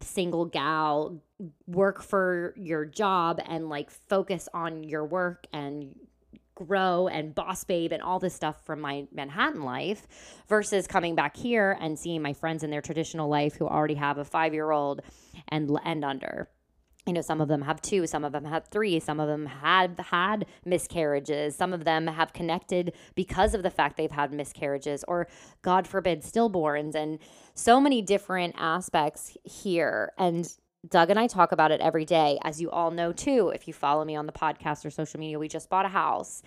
single 0.00 0.44
gal 0.44 1.20
work 1.66 2.02
for 2.02 2.52
your 2.56 2.84
job 2.84 3.40
and 3.46 3.68
like 3.68 3.90
focus 3.90 4.48
on 4.52 4.82
your 4.82 5.04
work 5.04 5.46
and 5.52 5.94
grow 6.54 7.06
and 7.06 7.34
boss 7.34 7.62
babe 7.62 7.92
and 7.92 8.02
all 8.02 8.18
this 8.18 8.34
stuff 8.34 8.64
from 8.64 8.80
my 8.80 9.06
Manhattan 9.12 9.62
life 9.62 10.08
versus 10.48 10.88
coming 10.88 11.14
back 11.14 11.36
here 11.36 11.78
and 11.80 11.96
seeing 11.96 12.20
my 12.20 12.32
friends 12.32 12.64
in 12.64 12.70
their 12.70 12.82
traditional 12.82 13.28
life 13.28 13.54
who 13.54 13.68
already 13.68 13.94
have 13.94 14.18
a 14.18 14.24
5-year-old 14.24 15.02
and 15.48 15.70
and 15.84 16.04
under. 16.04 16.48
you 17.06 17.12
know 17.12 17.20
some 17.20 17.40
of 17.40 17.46
them 17.46 17.62
have 17.62 17.80
two 17.80 18.08
some 18.08 18.24
of 18.24 18.32
them 18.32 18.44
have 18.44 18.66
three 18.66 18.98
some 18.98 19.20
of 19.20 19.28
them 19.28 19.46
have 19.46 19.96
had 19.98 20.46
miscarriages 20.64 21.54
some 21.54 21.72
of 21.72 21.84
them 21.84 22.08
have 22.08 22.32
connected 22.32 22.92
because 23.14 23.54
of 23.54 23.62
the 23.62 23.70
fact 23.70 23.96
they've 23.96 24.10
had 24.10 24.32
miscarriages 24.32 25.04
or 25.06 25.28
god 25.62 25.86
forbid 25.86 26.22
stillborns 26.22 26.96
and 26.96 27.20
so 27.54 27.80
many 27.80 28.02
different 28.02 28.52
aspects 28.58 29.36
here 29.44 30.12
and 30.18 30.58
Doug 30.88 31.10
and 31.10 31.18
I 31.18 31.26
talk 31.26 31.52
about 31.52 31.70
it 31.70 31.80
every 31.80 32.04
day 32.04 32.38
as 32.42 32.60
you 32.60 32.70
all 32.70 32.90
know 32.90 33.12
too 33.12 33.50
if 33.54 33.68
you 33.68 33.74
follow 33.74 34.04
me 34.04 34.16
on 34.16 34.26
the 34.26 34.32
podcast 34.32 34.84
or 34.84 34.90
social 34.90 35.20
media 35.20 35.38
we 35.38 35.48
just 35.48 35.68
bought 35.68 35.84
a 35.84 35.88
house 35.88 36.42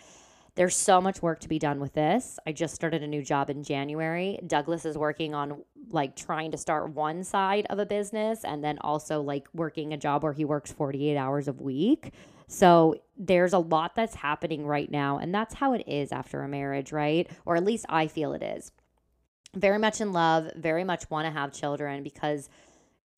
there's 0.56 0.76
so 0.76 1.00
much 1.00 1.22
work 1.22 1.40
to 1.42 1.50
be 1.50 1.60
done 1.60 1.80
with 1.80 1.94
this. 1.94 2.38
I 2.46 2.52
just 2.52 2.76
started 2.76 3.02
a 3.04 3.08
new 3.08 3.24
job 3.24 3.50
in 3.50 3.64
January. 3.64 4.38
Douglas 4.46 4.86
is 4.86 4.98
working 4.98 5.34
on 5.34 5.64
like 5.90 6.16
trying 6.16 6.52
to 6.52 6.58
start 6.58 6.94
one 6.94 7.24
side 7.24 7.66
of 7.70 7.80
a 7.80 7.86
business 7.86 8.44
and 8.44 8.64
then 8.64 8.78
also 8.82 9.22
like 9.22 9.48
working 9.54 9.94
a 9.94 9.98
job 9.98 10.24
where 10.24 10.34
he 10.34 10.44
works 10.44 10.72
48 10.72 11.16
hours 11.16 11.48
a 11.48 11.54
week. 11.54 12.12
So 12.48 12.96
there's 13.18 13.54
a 13.54 13.60
lot 13.60 13.96
that's 13.96 14.16
happening 14.16 14.66
right 14.66 14.92
now. 14.92 15.20
And 15.20 15.34
that's 15.34 15.54
how 15.54 15.72
it 15.72 15.86
is 15.88 16.12
after 16.12 16.44
a 16.44 16.50
marriage, 16.50 16.92
right? 16.92 17.30
Or 17.46 17.56
at 17.56 17.64
least 17.64 17.86
I 17.88 18.08
feel 18.08 18.34
it 18.34 18.44
is. 18.44 18.74
Very 19.56 19.78
much 19.78 20.02
in 20.02 20.12
love, 20.12 20.52
very 20.58 20.84
much 20.84 21.10
want 21.10 21.28
to 21.28 21.32
have 21.32 21.54
children 21.54 22.04
because 22.04 22.50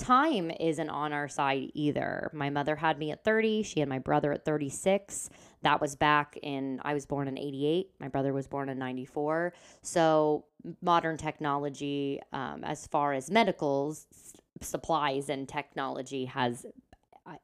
time 0.03 0.51
isn't 0.59 0.89
on 0.89 1.13
our 1.13 1.27
side 1.27 1.71
either. 1.73 2.29
My 2.33 2.49
mother 2.49 2.75
had 2.75 2.99
me 2.99 3.11
at 3.11 3.23
30, 3.23 3.63
she 3.63 3.79
had 3.79 3.89
my 3.89 3.99
brother 3.99 4.31
at 4.33 4.45
36. 4.45 5.29
That 5.61 5.79
was 5.79 5.95
back 5.95 6.37
in, 6.43 6.81
I 6.83 6.93
was 6.93 7.05
born 7.05 7.27
in 7.27 7.37
88, 7.37 7.91
my 7.99 8.09
brother 8.09 8.33
was 8.33 8.47
born 8.47 8.69
in 8.69 8.77
94. 8.77 9.53
So, 9.81 10.45
modern 10.81 11.17
technology, 11.17 12.21
um, 12.31 12.63
as 12.63 12.87
far 12.87 13.13
as 13.13 13.29
medicals, 13.29 14.07
supplies, 14.61 15.29
and 15.29 15.47
technology, 15.47 16.25
has 16.25 16.65
uh, 17.25 17.35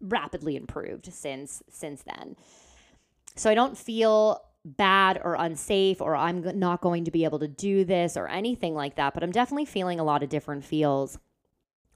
rapidly 0.00 0.56
improved 0.56 1.12
since 1.12 1.62
since 1.70 2.02
then. 2.02 2.36
So 3.34 3.50
I 3.50 3.54
don't 3.54 3.76
feel 3.76 4.42
bad 4.64 5.20
or 5.22 5.34
unsafe 5.34 6.00
or 6.00 6.16
I'm 6.16 6.58
not 6.58 6.80
going 6.80 7.04
to 7.04 7.10
be 7.10 7.24
able 7.24 7.38
to 7.38 7.48
do 7.48 7.84
this 7.84 8.16
or 8.16 8.28
anything 8.28 8.74
like 8.74 8.96
that, 8.96 9.14
but 9.14 9.22
I'm 9.22 9.30
definitely 9.30 9.64
feeling 9.64 10.00
a 10.00 10.04
lot 10.04 10.22
of 10.22 10.28
different 10.28 10.64
feels 10.64 11.18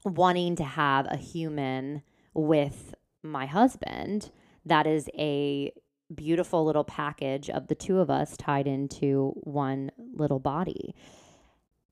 wanting 0.05 0.55
to 0.57 0.63
have 0.63 1.07
a 1.09 1.17
human 1.17 2.01
with 2.33 2.93
my 3.21 3.45
husband 3.45 4.31
that 4.65 4.87
is 4.87 5.09
a 5.17 5.71
beautiful 6.13 6.65
little 6.65 6.83
package 6.83 7.49
of 7.49 7.67
the 7.67 7.75
two 7.75 7.99
of 7.99 8.09
us 8.09 8.37
tied 8.37 8.67
into 8.67 9.31
one 9.43 9.91
little 10.13 10.39
body. 10.39 10.95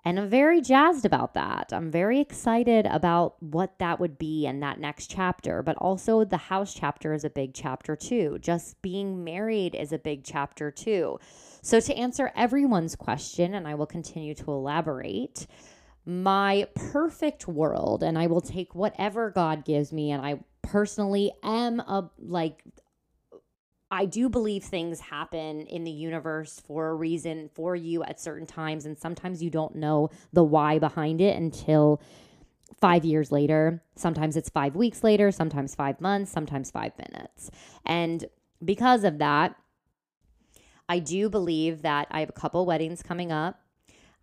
And 0.04 0.20
I'm 0.20 0.30
very 0.30 0.62
jazzed 0.62 1.06
about 1.06 1.36
that. 1.36 1.72
I'm 1.72 1.92
very 1.92 2.20
excited 2.20 2.88
about 2.88 3.36
what 3.42 3.78
that 3.78 4.00
would 4.00 4.18
be 4.18 4.48
in 4.48 4.60
that 4.62 4.80
next 4.80 5.12
chapter. 5.12 5.62
But 5.62 5.78
also, 5.78 6.24
the 6.24 6.38
house 6.38 6.74
chapter 6.74 7.14
is 7.14 7.24
a 7.24 7.30
big 7.30 7.54
chapter 7.54 7.96
too. 7.96 8.40
Just 8.42 8.82
being 8.82 9.24
married 9.24 9.76
is 9.76 9.92
a 9.92 10.00
big 10.00 10.24
chapter 10.24 10.72
too. 10.72 11.20
So, 11.62 11.80
to 11.80 11.96
answer 11.96 12.32
everyone's 12.36 12.96
question, 12.96 13.54
and 13.54 13.68
I 13.68 13.76
will 13.76 13.86
continue 13.86 14.34
to 14.34 14.52
elaborate, 14.52 15.46
my 16.06 16.68
perfect 16.76 17.48
world 17.48 18.04
and 18.04 18.18
I 18.18 18.28
will 18.28 18.42
take 18.42 18.74
whatever 18.74 19.30
God 19.30 19.66
gives 19.66 19.94
me 19.94 20.12
and 20.12 20.26
I 20.26 20.40
personally 20.62 21.32
am 21.44 21.80
a 21.80 22.10
like 22.18 22.64
I 23.94 24.06
do 24.06 24.30
believe 24.30 24.64
things 24.64 25.02
happen 25.02 25.68
in 25.68 25.84
the 25.84 25.92
universe 25.92 26.62
for 26.66 26.90
a 26.90 26.96
reason 26.96 27.50
for 27.54 27.76
you 27.76 28.04
at 28.04 28.22
certain 28.22 28.48
times 28.48 28.86
and 28.86 28.98
sometimes 28.98 29.44
you 29.44 29.50
don't 29.50 29.76
know 29.76 30.10
the 30.32 30.44
why 30.44 30.80
behind 30.80 31.20
it 31.20 31.36
until 31.36 32.02
5 32.80 33.06
years 33.06 33.32
later. 33.32 33.84
Sometimes 33.96 34.38
it's 34.38 34.50
5 34.50 34.76
weeks 34.76 35.04
later, 35.04 35.30
sometimes 35.30 35.76
5 35.76 36.00
months, 36.00 36.32
sometimes 36.32 36.72
5 36.72 36.94
minutes. 36.98 37.52
And 37.86 38.26
because 38.64 39.04
of 39.04 39.18
that, 39.20 39.56
I 40.88 41.00
do 41.00 41.30
believe 41.30 41.84
that 41.84 42.08
I 42.12 42.22
have 42.22 42.30
a 42.30 42.34
couple 42.34 42.66
weddings 42.66 43.04
coming 43.04 43.32
up 43.32 43.60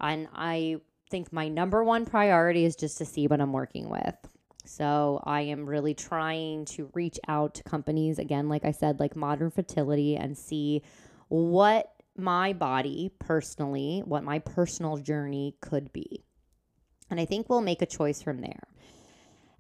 and 0.01 0.29
I 0.35 0.81
think 1.11 1.33
my 1.33 1.49
number 1.49 1.83
one 1.83 2.05
priority 2.05 2.65
is 2.65 2.77
just 2.77 2.99
to 2.99 3.05
see 3.05 3.27
what 3.27 3.41
I'm 3.41 3.53
working 3.53 3.89
with. 3.89 4.17
So 4.65 5.23
I 5.25 5.43
am 5.43 5.67
really 5.67 5.95
trying 5.95 6.67
to 6.67 6.91
reach 6.95 7.19
out 7.27 7.55
to 7.55 7.63
companies, 7.63 8.19
again, 8.19 8.49
like 8.49 8.65
I 8.65 8.73
said, 8.73 9.01
like 9.01 9.17
Modern 9.17 9.51
Fertility, 9.51 10.17
and 10.17 10.37
see 10.37 10.83
what 11.29 11.91
my 12.17 12.53
body 12.53 13.11
personally, 13.19 14.03
what 14.05 14.25
my 14.25 14.41
personal 14.41 14.99
journey 14.99 15.57
could 15.61 15.93
be. 15.93 16.25
And 17.11 17.19
I 17.19 17.25
think 17.25 17.49
we'll 17.49 17.63
make 17.63 17.81
a 17.81 17.87
choice 17.87 18.21
from 18.21 18.41
there. 18.43 18.69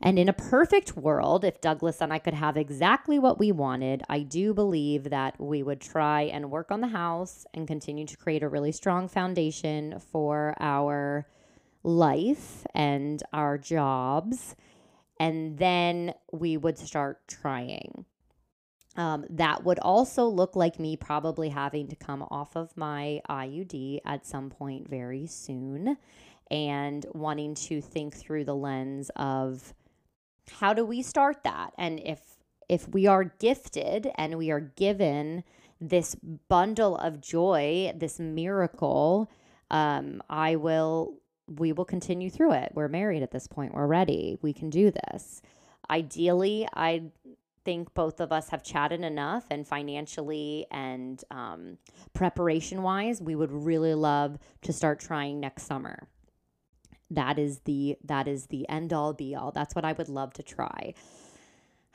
And 0.00 0.18
in 0.18 0.28
a 0.28 0.32
perfect 0.32 0.96
world, 0.96 1.44
if 1.44 1.60
Douglas 1.60 2.00
and 2.00 2.12
I 2.12 2.18
could 2.18 2.34
have 2.34 2.56
exactly 2.56 3.18
what 3.18 3.38
we 3.38 3.50
wanted, 3.50 4.02
I 4.08 4.20
do 4.20 4.54
believe 4.54 5.10
that 5.10 5.40
we 5.40 5.62
would 5.62 5.80
try 5.80 6.22
and 6.22 6.50
work 6.50 6.70
on 6.70 6.80
the 6.80 6.88
house 6.88 7.46
and 7.52 7.66
continue 7.66 8.06
to 8.06 8.16
create 8.16 8.42
a 8.44 8.48
really 8.48 8.70
strong 8.70 9.08
foundation 9.08 9.98
for 9.98 10.54
our 10.60 11.26
life 11.88 12.66
and 12.74 13.22
our 13.32 13.58
jobs. 13.58 14.54
And 15.18 15.58
then 15.58 16.14
we 16.32 16.56
would 16.56 16.78
start 16.78 17.26
trying. 17.26 18.04
Um, 18.96 19.24
that 19.30 19.64
would 19.64 19.78
also 19.78 20.26
look 20.26 20.56
like 20.56 20.78
me 20.78 20.96
probably 20.96 21.48
having 21.48 21.88
to 21.88 21.96
come 21.96 22.22
off 22.22 22.56
of 22.56 22.76
my 22.76 23.20
IUD 23.28 24.00
at 24.04 24.26
some 24.26 24.50
point 24.50 24.88
very 24.88 25.26
soon 25.26 25.96
and 26.50 27.06
wanting 27.12 27.54
to 27.54 27.80
think 27.80 28.14
through 28.14 28.44
the 28.44 28.56
lens 28.56 29.10
of 29.16 29.74
how 30.50 30.72
do 30.72 30.84
we 30.84 31.02
start 31.02 31.44
that 31.44 31.72
and 31.76 32.00
if 32.00 32.20
if 32.68 32.88
we 32.88 33.06
are 33.06 33.24
gifted 33.24 34.10
and 34.16 34.38
we 34.38 34.50
are 34.50 34.60
given 34.60 35.44
this 35.80 36.14
bundle 36.48 36.96
of 36.96 37.20
joy 37.20 37.92
this 37.94 38.18
miracle 38.18 39.30
um, 39.70 40.22
i 40.30 40.56
will 40.56 41.20
we 41.48 41.72
will 41.72 41.84
continue 41.84 42.30
through 42.30 42.52
it. 42.52 42.72
We're 42.74 42.88
married 42.88 43.22
at 43.22 43.30
this 43.30 43.46
point. 43.46 43.74
We're 43.74 43.86
ready. 43.86 44.38
We 44.42 44.52
can 44.52 44.70
do 44.70 44.90
this. 44.90 45.42
Ideally, 45.90 46.68
I 46.74 47.04
think 47.64 47.92
both 47.92 48.20
of 48.20 48.32
us 48.32 48.48
have 48.48 48.62
chatted 48.62 49.02
enough 49.02 49.44
and 49.50 49.66
financially 49.66 50.66
and 50.70 51.22
um, 51.30 51.76
preparation 52.14 52.82
wise, 52.82 53.20
we 53.20 53.34
would 53.34 53.52
really 53.52 53.92
love 53.94 54.38
to 54.62 54.72
start 54.72 55.00
trying 55.00 55.38
next 55.38 55.64
summer. 55.64 56.08
That 57.10 57.38
is 57.38 57.60
the 57.60 57.96
that 58.04 58.28
is 58.28 58.46
the 58.46 58.68
end 58.68 58.92
all 58.92 59.12
be 59.12 59.34
all. 59.34 59.50
That's 59.50 59.74
what 59.74 59.84
I 59.84 59.92
would 59.92 60.08
love 60.08 60.32
to 60.34 60.42
try. 60.42 60.94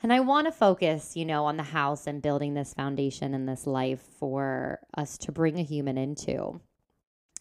And 0.02 0.12
I 0.12 0.20
want 0.20 0.46
to 0.46 0.52
focus, 0.52 1.16
you 1.16 1.24
know, 1.24 1.46
on 1.46 1.56
the 1.56 1.62
house 1.62 2.06
and 2.06 2.20
building 2.20 2.54
this 2.54 2.74
foundation 2.74 3.34
and 3.34 3.48
this 3.48 3.66
life 3.66 4.02
for 4.18 4.80
us 4.96 5.16
to 5.18 5.32
bring 5.32 5.58
a 5.58 5.62
human 5.62 5.96
into 5.96 6.60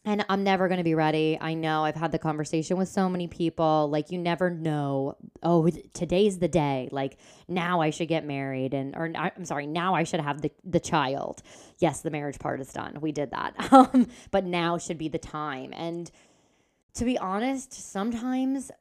and 0.05 0.25
I'm 0.27 0.43
never 0.43 0.67
going 0.67 0.79
to 0.79 0.83
be 0.83 0.95
ready. 0.95 1.37
I 1.39 1.53
know 1.53 1.85
I've 1.85 1.95
had 1.95 2.11
the 2.11 2.19
conversation 2.19 2.77
with 2.77 2.89
so 2.89 3.07
many 3.07 3.27
people. 3.27 3.89
Like, 3.89 4.11
you 4.11 4.17
never 4.17 4.49
know. 4.49 5.15
Oh, 5.41 5.69
today's 5.93 6.39
the 6.39 6.49
day. 6.49 6.89
Like, 6.91 7.17
now 7.47 7.81
I 7.81 7.89
should 7.89 8.09
get 8.09 8.25
married, 8.25 8.73
and 8.73 8.95
or 8.95 9.11
I'm 9.15 9.45
sorry, 9.45 9.65
now 9.65 9.95
I 9.95 10.03
should 10.03 10.19
have 10.19 10.41
the 10.41 10.51
the 10.65 10.79
child. 10.79 11.41
Yes, 11.79 12.01
the 12.01 12.11
marriage 12.11 12.39
part 12.39 12.59
is 12.59 12.71
done. 12.71 12.99
We 13.01 13.11
did 13.11 13.31
that. 13.31 13.53
Um, 13.73 14.07
but 14.29 14.45
now 14.45 14.77
should 14.77 14.99
be 14.99 15.07
the 15.07 15.17
time. 15.17 15.73
And 15.73 16.09
to 16.93 17.05
be 17.05 17.17
honest, 17.17 17.73
sometimes 17.73 18.71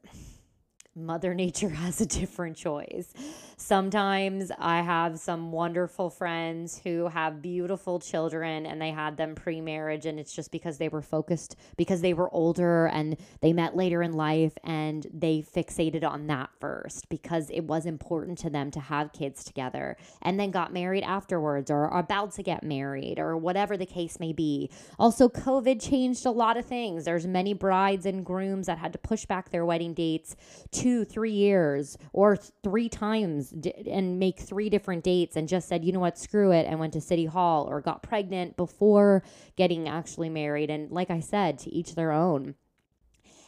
Mother 0.95 1.33
Nature 1.43 1.69
has 1.69 2.01
a 2.01 2.05
different 2.05 2.55
choice. 2.55 3.13
Sometimes 3.57 4.51
I 4.59 4.81
have 4.81 5.19
some 5.19 5.51
wonderful 5.51 6.09
friends 6.09 6.81
who 6.83 7.07
have 7.07 7.41
beautiful 7.41 7.99
children 7.99 8.65
and 8.65 8.81
they 8.81 8.91
had 8.91 9.17
them 9.17 9.35
pre 9.35 9.61
marriage, 9.61 10.05
and 10.05 10.19
it's 10.19 10.35
just 10.35 10.51
because 10.51 10.77
they 10.77 10.89
were 10.89 11.01
focused, 11.01 11.55
because 11.77 12.01
they 12.01 12.13
were 12.13 12.33
older 12.33 12.87
and 12.87 13.17
they 13.41 13.53
met 13.53 13.75
later 13.75 14.03
in 14.03 14.13
life 14.13 14.53
and 14.63 15.07
they 15.13 15.41
fixated 15.41 16.03
on 16.03 16.27
that 16.27 16.49
first 16.59 17.09
because 17.09 17.49
it 17.49 17.61
was 17.61 17.85
important 17.85 18.37
to 18.39 18.49
them 18.49 18.69
to 18.71 18.79
have 18.79 19.13
kids 19.13 19.43
together 19.43 19.95
and 20.21 20.39
then 20.39 20.51
got 20.51 20.73
married 20.73 21.03
afterwards 21.03 21.71
or 21.71 21.87
are 21.87 21.99
about 21.99 22.33
to 22.33 22.43
get 22.43 22.63
married 22.63 23.19
or 23.19 23.37
whatever 23.37 23.77
the 23.77 23.85
case 23.85 24.19
may 24.19 24.33
be. 24.33 24.69
Also, 24.99 25.29
COVID 25.29 25.81
changed 25.81 26.25
a 26.25 26.31
lot 26.31 26.57
of 26.57 26.65
things. 26.65 27.05
There's 27.05 27.25
many 27.25 27.53
brides 27.53 28.05
and 28.05 28.25
grooms 28.25 28.67
that 28.67 28.77
had 28.77 28.93
to 28.93 28.99
push 28.99 29.25
back 29.25 29.49
their 29.49 29.65
wedding 29.65 29.93
dates 29.93 30.35
two, 30.83 31.05
three 31.05 31.31
years 31.31 31.97
or 32.11 32.35
three 32.35 32.89
times 32.89 33.53
and 33.89 34.19
make 34.19 34.37
three 34.37 34.69
different 34.69 35.01
dates 35.01 35.37
and 35.37 35.47
just 35.47 35.69
said, 35.69 35.85
you 35.85 35.93
know 35.93 35.99
what, 36.01 36.17
screw 36.17 36.51
it, 36.51 36.65
and 36.65 36.77
went 36.77 36.91
to 36.91 36.99
City 36.99 37.25
Hall 37.25 37.65
or 37.69 37.79
got 37.79 38.03
pregnant 38.03 38.57
before 38.57 39.23
getting 39.55 39.87
actually 39.87 40.27
married. 40.27 40.69
And 40.69 40.91
like 40.91 41.09
I 41.09 41.21
said, 41.21 41.57
to 41.59 41.73
each 41.73 41.95
their 41.95 42.11
own. 42.11 42.55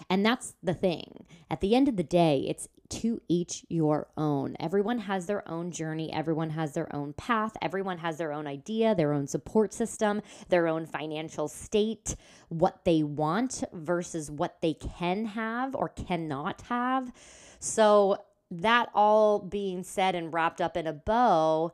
And 0.09 0.25
that's 0.25 0.55
the 0.63 0.73
thing. 0.73 1.25
At 1.51 1.59
the 1.59 1.75
end 1.75 1.89
of 1.89 1.97
the 1.97 2.03
day, 2.03 2.45
it's 2.47 2.69
to 2.89 3.21
each 3.27 3.65
your 3.69 4.07
own. 4.17 4.55
Everyone 4.59 4.99
has 4.99 5.25
their 5.25 5.47
own 5.49 5.71
journey, 5.71 6.11
everyone 6.13 6.51
has 6.51 6.73
their 6.73 6.93
own 6.95 7.13
path, 7.13 7.55
everyone 7.61 7.97
has 7.99 8.17
their 8.17 8.31
own 8.31 8.47
idea, 8.47 8.95
their 8.95 9.13
own 9.13 9.27
support 9.27 9.73
system, 9.73 10.21
their 10.49 10.67
own 10.67 10.85
financial 10.85 11.47
state, 11.47 12.15
what 12.49 12.85
they 12.85 13.03
want 13.03 13.63
versus 13.73 14.29
what 14.29 14.61
they 14.61 14.73
can 14.73 15.25
have 15.25 15.75
or 15.75 15.89
cannot 15.89 16.61
have. 16.61 17.11
So, 17.59 18.17
that 18.51 18.89
all 18.93 19.39
being 19.39 19.83
said 19.83 20.13
and 20.13 20.31
wrapped 20.31 20.61
up 20.61 20.77
in 20.77 20.85
a 20.85 20.93
bow, 20.93 21.73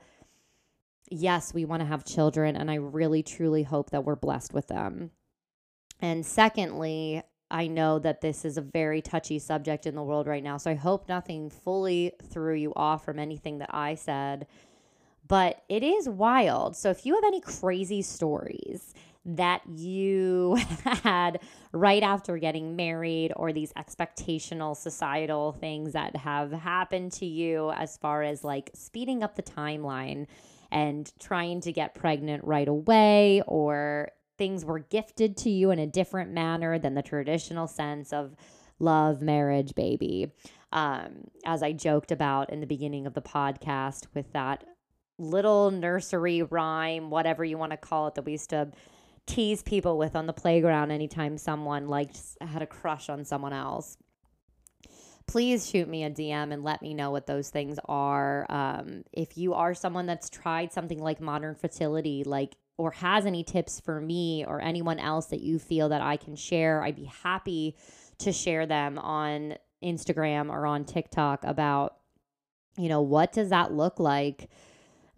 yes, 1.10 1.54
we 1.54 1.66
want 1.66 1.82
to 1.82 1.86
have 1.86 2.06
children. 2.06 2.56
And 2.56 2.72
I 2.72 2.76
really, 2.76 3.22
truly 3.22 3.64
hope 3.64 3.90
that 3.90 4.06
we're 4.06 4.16
blessed 4.16 4.54
with 4.54 4.68
them. 4.68 5.12
And 6.00 6.26
secondly, 6.26 7.22
I 7.52 7.68
know 7.68 8.00
that 8.00 8.22
this 8.22 8.46
is 8.46 8.58
a 8.58 8.62
very 8.62 9.02
touchy 9.02 9.40
subject 9.40 9.86
in 9.86 9.96
the 9.96 10.04
world 10.04 10.28
right 10.28 10.44
now. 10.44 10.58
So 10.58 10.72
I 10.72 10.76
hope 10.76 11.08
nothing 11.08 11.50
fully 11.50 12.14
threw 12.32 12.56
you 12.56 12.74
off 12.76 13.06
from 13.06 13.20
anything 13.20 13.60
that 13.60 13.74
I 13.74 13.96
said. 13.96 14.48
But 15.28 15.64
it 15.70 15.84
is 15.84 16.10
wild. 16.10 16.76
So 16.76 16.90
if 16.90 17.06
you 17.06 17.16
have 17.16 17.24
any 17.24 17.42
crazy 17.42 18.02
stories, 18.02 18.94
that 19.26 19.62
you 19.68 20.56
had 21.04 21.40
right 21.72 22.04
after 22.04 22.38
getting 22.38 22.76
married 22.76 23.32
or 23.36 23.54
these 23.54 23.72
expectational 23.74 24.76
societal 24.76 25.52
things 25.54 25.94
that 25.94 26.16
have 26.16 26.52
happened 26.52 27.12
to 27.12 27.26
you 27.26 27.72
as 27.72 27.98
far 27.98 28.24
as 28.24 28.44
like 28.44 28.72
speeding 28.74 29.24
up 29.24 29.36
the 29.36 29.44
timeline 29.44 30.26
and 30.72 31.12
trying 31.20 31.62
to 31.62 31.72
get 31.72 31.94
pregnant 31.94 32.44
right 32.44 32.68
away 32.68 33.42
or 33.46 34.12
things 34.42 34.66
were 34.66 34.80
gifted 34.80 35.38
to 35.38 35.52
you 35.52 35.70
in 35.70 35.78
a 35.78 35.86
different 35.86 36.32
manner 36.32 36.80
than 36.80 36.96
the 36.96 37.04
traditional 37.04 37.68
sense 37.68 38.12
of 38.12 38.36
love, 38.80 39.22
marriage, 39.22 39.76
baby. 39.76 40.32
Um, 40.72 41.26
as 41.46 41.62
I 41.62 41.74
joked 41.74 42.12
about 42.12 42.50
in 42.50 42.60
the 42.60 42.66
beginning 42.66 43.06
of 43.06 43.14
the 43.14 43.22
podcast 43.22 44.08
with 44.16 44.34
that 44.34 44.64
little 45.20 45.70
nursery 45.70 46.42
rhyme, 46.42 47.12
whatever 47.12 47.46
you 47.46 47.60
want 47.60 47.70
to 47.70 47.78
call 47.78 48.08
it, 48.08 48.16
that 48.16 48.26
we 48.26 48.32
used 48.32 48.50
to 48.50 48.72
tease 49.28 49.62
people 49.62 50.00
with 50.00 50.16
on 50.16 50.26
the 50.26 50.34
playground 50.34 50.90
anytime 50.90 51.38
someone 51.38 51.88
like 51.88 52.10
had 52.42 52.64
a 52.64 52.66
crush 52.68 53.10
on 53.10 53.24
someone 53.24 53.54
else 53.54 53.96
please 55.28 55.70
shoot 55.70 55.88
me 55.88 56.04
a 56.04 56.10
DM 56.10 56.52
and 56.52 56.64
let 56.64 56.82
me 56.82 56.94
know 56.94 57.10
what 57.12 57.26
those 57.26 57.50
things 57.50 57.78
are. 57.86 58.46
Um, 58.50 59.04
if 59.14 59.38
you 59.38 59.54
are 59.54 59.74
someone 59.74 60.06
that's 60.06 60.30
tried 60.30 60.74
something 60.74 61.00
like 61.00 61.22
modern 61.22 61.56
fertility, 61.56 62.24
like 62.26 62.56
or 62.82 62.90
has 62.92 63.28
any 63.28 63.44
tips 63.44 63.80
for 63.80 64.02
me 64.02 64.44
or 64.44 64.60
anyone 64.60 64.98
else 64.98 65.28
that 65.28 65.42
you 65.42 65.60
feel 65.60 65.90
that 65.90 66.02
I 66.02 66.18
can 66.18 66.36
share, 66.36 66.82
I'd 66.82 66.96
be 66.96 67.12
happy 67.22 67.76
to 68.18 68.32
share 68.32 68.66
them 68.66 68.98
on 68.98 69.56
Instagram 69.84 70.50
or 70.50 70.66
on 70.66 70.84
TikTok 70.84 71.44
about, 71.44 71.98
you 72.78 72.90
know, 72.90 73.02
what 73.02 73.34
does 73.34 73.50
that 73.50 73.72
look 73.72 74.00
like? 74.00 74.50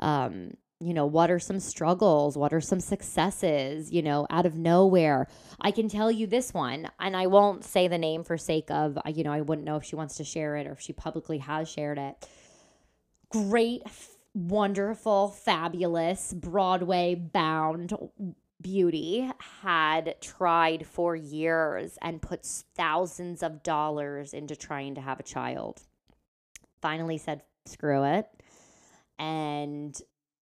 Um, 0.02 0.52
you 0.82 0.94
know, 0.94 1.06
what 1.06 1.32
are 1.32 1.40
some 1.40 1.62
struggles? 1.62 2.38
What 2.38 2.52
are 2.52 2.60
some 2.60 2.82
successes, 2.82 3.94
you 3.94 4.02
know, 4.02 4.28
out 4.30 4.46
of 4.46 4.58
nowhere? 4.58 5.30
I 5.62 5.72
can 5.72 5.88
tell 5.88 6.12
you 6.12 6.28
this 6.28 6.54
one, 6.54 6.90
and 7.00 7.16
I 7.16 7.28
won't 7.28 7.64
say 7.64 7.88
the 7.88 7.98
name 7.98 8.26
for 8.26 8.38
sake 8.38 8.70
of, 8.70 8.98
you 9.08 9.24
know, 9.24 9.32
I 9.32 9.40
wouldn't 9.40 9.66
know 9.66 9.78
if 9.78 9.86
she 9.86 9.96
wants 9.96 10.18
to 10.18 10.26
share 10.26 10.58
it 10.58 10.68
or 10.68 10.74
if 10.74 10.82
she 10.82 10.92
publicly 10.92 11.38
has 11.38 11.70
shared 11.70 11.98
it. 11.98 12.28
Great, 13.30 13.84
wonderful, 14.34 15.30
fabulous, 15.30 16.34
Broadway 16.34 17.16
bound 17.16 17.94
beauty 18.62 19.30
had 19.62 20.16
tried 20.22 20.88
for 20.88 21.16
years 21.16 21.98
and 22.02 22.22
put 22.22 22.46
thousands 22.46 23.44
of 23.44 23.62
dollars 23.62 24.34
into 24.34 24.56
trying 24.56 24.96
to 24.96 25.02
have 25.02 25.20
a 25.20 25.24
child. 25.24 25.82
Finally 26.82 27.18
said, 27.18 27.44
screw 27.66 28.04
it. 28.04 28.28
And 29.20 30.00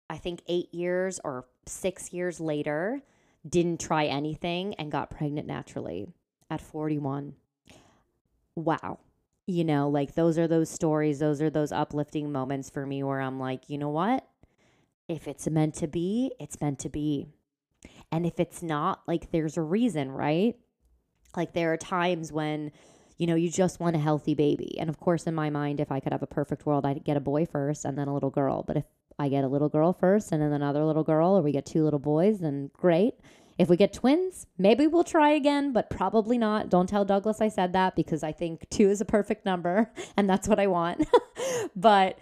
I 0.10 0.18
think 0.18 0.42
eight 0.48 0.74
years 0.74 1.20
or 1.24 1.46
six 1.66 2.12
years 2.12 2.40
later, 2.40 3.02
didn't 3.48 3.80
try 3.80 4.06
anything 4.06 4.74
and 4.76 4.92
got 4.92 5.10
pregnant 5.10 5.48
naturally 5.48 6.08
at 6.50 6.62
41. 6.62 7.34
Wow. 8.56 9.00
You 9.48 9.64
know, 9.64 9.88
like 9.88 10.14
those 10.14 10.38
are 10.38 10.48
those 10.48 10.70
stories, 10.70 11.20
those 11.20 11.42
are 11.42 11.50
those 11.50 11.72
uplifting 11.72 12.32
moments 12.32 12.70
for 12.70 12.86
me 12.86 13.02
where 13.02 13.22
I'm 13.22 13.40
like, 13.40 13.70
you 13.70 13.78
know 13.78 13.90
what? 13.90 14.28
If 15.08 15.26
it's 15.26 15.48
meant 15.50 15.74
to 15.76 15.88
be, 15.88 16.34
it's 16.38 16.60
meant 16.60 16.80
to 16.80 16.90
be. 16.90 17.28
And 18.12 18.26
if 18.26 18.42
it's 18.42 18.62
not, 18.62 19.04
like 19.08 19.32
there's 19.32 19.56
a 19.56 19.62
reason, 19.62 20.12
right? 20.12 20.58
Like 21.36 21.54
there 21.54 21.72
are 21.72 21.78
times 21.78 22.32
when, 22.32 22.74
you 23.18 23.26
know, 23.26 23.36
you 23.36 23.50
just 23.50 23.80
want 23.80 23.96
a 23.96 24.00
healthy 24.00 24.36
baby. 24.36 24.78
And 24.80 24.90
of 24.90 25.00
course, 25.00 25.24
in 25.24 25.34
my 25.34 25.50
mind, 25.50 25.80
if 25.80 25.94
I 25.94 26.02
could 26.02 26.12
have 26.12 26.24
a 26.24 26.28
perfect 26.28 26.66
world, 26.66 26.86
I'd 26.86 27.06
get 27.06 27.16
a 27.16 27.22
boy 27.22 27.46
first 27.46 27.86
and 27.86 27.98
then 27.98 28.10
a 28.10 28.14
little 28.14 28.30
girl. 28.30 28.64
But 28.64 28.78
if 28.78 28.86
I 29.18 29.30
get 29.30 29.46
a 29.46 29.48
little 29.48 29.70
girl 29.70 29.94
first 29.94 30.34
and 30.34 30.42
then 30.42 30.52
another 30.52 30.84
little 30.84 31.04
girl, 31.04 31.38
or 31.38 31.42
we 31.42 31.54
get 31.54 31.66
two 31.66 31.86
little 31.86 32.00
boys, 32.00 32.40
then 32.40 32.70
great. 32.74 33.16
If 33.58 33.70
we 33.70 33.78
get 33.78 33.94
twins, 33.94 34.46
maybe 34.58 34.88
we'll 34.88 35.04
try 35.04 35.32
again, 35.32 35.74
but 35.74 35.90
probably 35.90 36.38
not. 36.38 36.70
Don't 36.70 36.88
tell 36.88 37.06
Douglas 37.06 37.42
I 37.42 37.50
said 37.50 37.74
that 37.74 37.96
because 37.96 38.24
I 38.24 38.32
think 38.32 38.70
two 38.70 38.90
is 38.90 39.02
a 39.02 39.06
perfect 39.06 39.46
number 39.46 39.92
and 40.18 40.30
that's 40.30 40.48
what 40.48 40.60
I 40.60 40.68
want. 40.68 41.08
but 41.76 42.20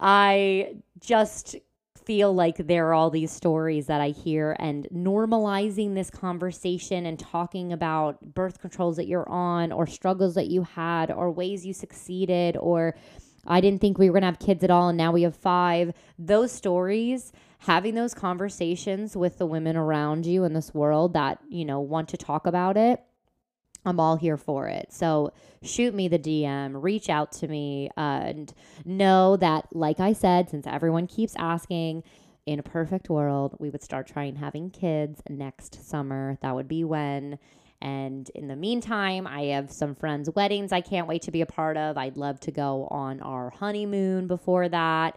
I 0.00 0.76
just 1.00 1.56
feel 2.04 2.34
like 2.34 2.56
there 2.56 2.88
are 2.88 2.94
all 2.94 3.10
these 3.10 3.30
stories 3.30 3.86
that 3.86 4.00
I 4.00 4.08
hear 4.08 4.56
and 4.58 4.88
normalizing 4.92 5.94
this 5.94 6.10
conversation 6.10 7.06
and 7.06 7.16
talking 7.16 7.72
about 7.72 8.34
birth 8.34 8.60
controls 8.60 8.96
that 8.96 9.06
you're 9.06 9.28
on 9.28 9.70
or 9.70 9.86
struggles 9.86 10.34
that 10.34 10.48
you 10.48 10.62
had 10.64 11.12
or 11.12 11.30
ways 11.30 11.64
you 11.64 11.72
succeeded 11.72 12.56
or 12.56 12.96
I 13.46 13.60
didn't 13.60 13.80
think 13.80 13.98
we 13.98 14.08
were 14.08 14.14
going 14.14 14.22
to 14.22 14.26
have 14.26 14.38
kids 14.38 14.62
at 14.62 14.70
all, 14.70 14.88
and 14.88 14.98
now 14.98 15.12
we 15.12 15.22
have 15.22 15.34
five. 15.34 15.92
Those 16.18 16.52
stories, 16.52 17.32
having 17.62 17.94
those 17.94 18.14
conversations 18.14 19.16
with 19.16 19.38
the 19.38 19.46
women 19.46 19.76
around 19.76 20.26
you 20.26 20.44
in 20.44 20.52
this 20.52 20.74
world 20.74 21.14
that, 21.14 21.38
you 21.48 21.64
know, 21.64 21.80
want 21.80 22.08
to 22.10 22.16
talk 22.16 22.46
about 22.46 22.76
it, 22.76 23.02
I'm 23.84 23.98
all 23.98 24.16
here 24.16 24.36
for 24.36 24.68
it. 24.68 24.92
So 24.92 25.32
shoot 25.62 25.94
me 25.94 26.08
the 26.08 26.18
DM, 26.18 26.82
reach 26.82 27.08
out 27.08 27.32
to 27.32 27.48
me, 27.48 27.90
uh, 27.96 28.22
and 28.24 28.52
know 28.84 29.36
that, 29.36 29.66
like 29.72 30.00
I 30.00 30.12
said, 30.12 30.50
since 30.50 30.66
everyone 30.66 31.06
keeps 31.06 31.34
asking, 31.36 32.04
in 32.44 32.58
a 32.58 32.62
perfect 32.64 33.08
world, 33.08 33.54
we 33.60 33.70
would 33.70 33.84
start 33.84 34.08
trying 34.08 34.34
having 34.34 34.68
kids 34.68 35.22
next 35.28 35.88
summer. 35.88 36.38
That 36.42 36.56
would 36.56 36.66
be 36.66 36.82
when 36.82 37.38
and 37.82 38.30
in 38.36 38.46
the 38.46 38.54
meantime, 38.54 39.26
I 39.26 39.46
have 39.46 39.72
some 39.72 39.96
friends' 39.96 40.30
weddings 40.30 40.70
I 40.70 40.80
can't 40.80 41.08
wait 41.08 41.22
to 41.22 41.32
be 41.32 41.40
a 41.40 41.46
part 41.46 41.76
of. 41.76 41.98
I'd 41.98 42.16
love 42.16 42.38
to 42.40 42.52
go 42.52 42.86
on 42.86 43.20
our 43.20 43.50
honeymoon 43.50 44.28
before 44.28 44.68
that. 44.68 45.16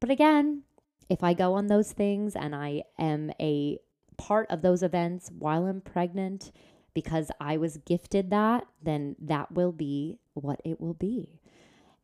But 0.00 0.08
again, 0.08 0.62
if 1.10 1.24
I 1.24 1.34
go 1.34 1.54
on 1.54 1.66
those 1.66 1.92
things 1.92 2.36
and 2.36 2.54
I 2.54 2.84
am 2.98 3.32
a 3.40 3.78
part 4.16 4.48
of 4.50 4.62
those 4.62 4.82
events 4.82 5.30
while 5.36 5.66
I'm 5.66 5.80
pregnant 5.80 6.52
because 6.94 7.30
I 7.40 7.56
was 7.56 7.78
gifted 7.78 8.30
that, 8.30 8.66
then 8.82 9.16
that 9.20 9.52
will 9.52 9.72
be 9.72 10.20
what 10.34 10.60
it 10.64 10.80
will 10.80 10.94
be. 10.94 11.40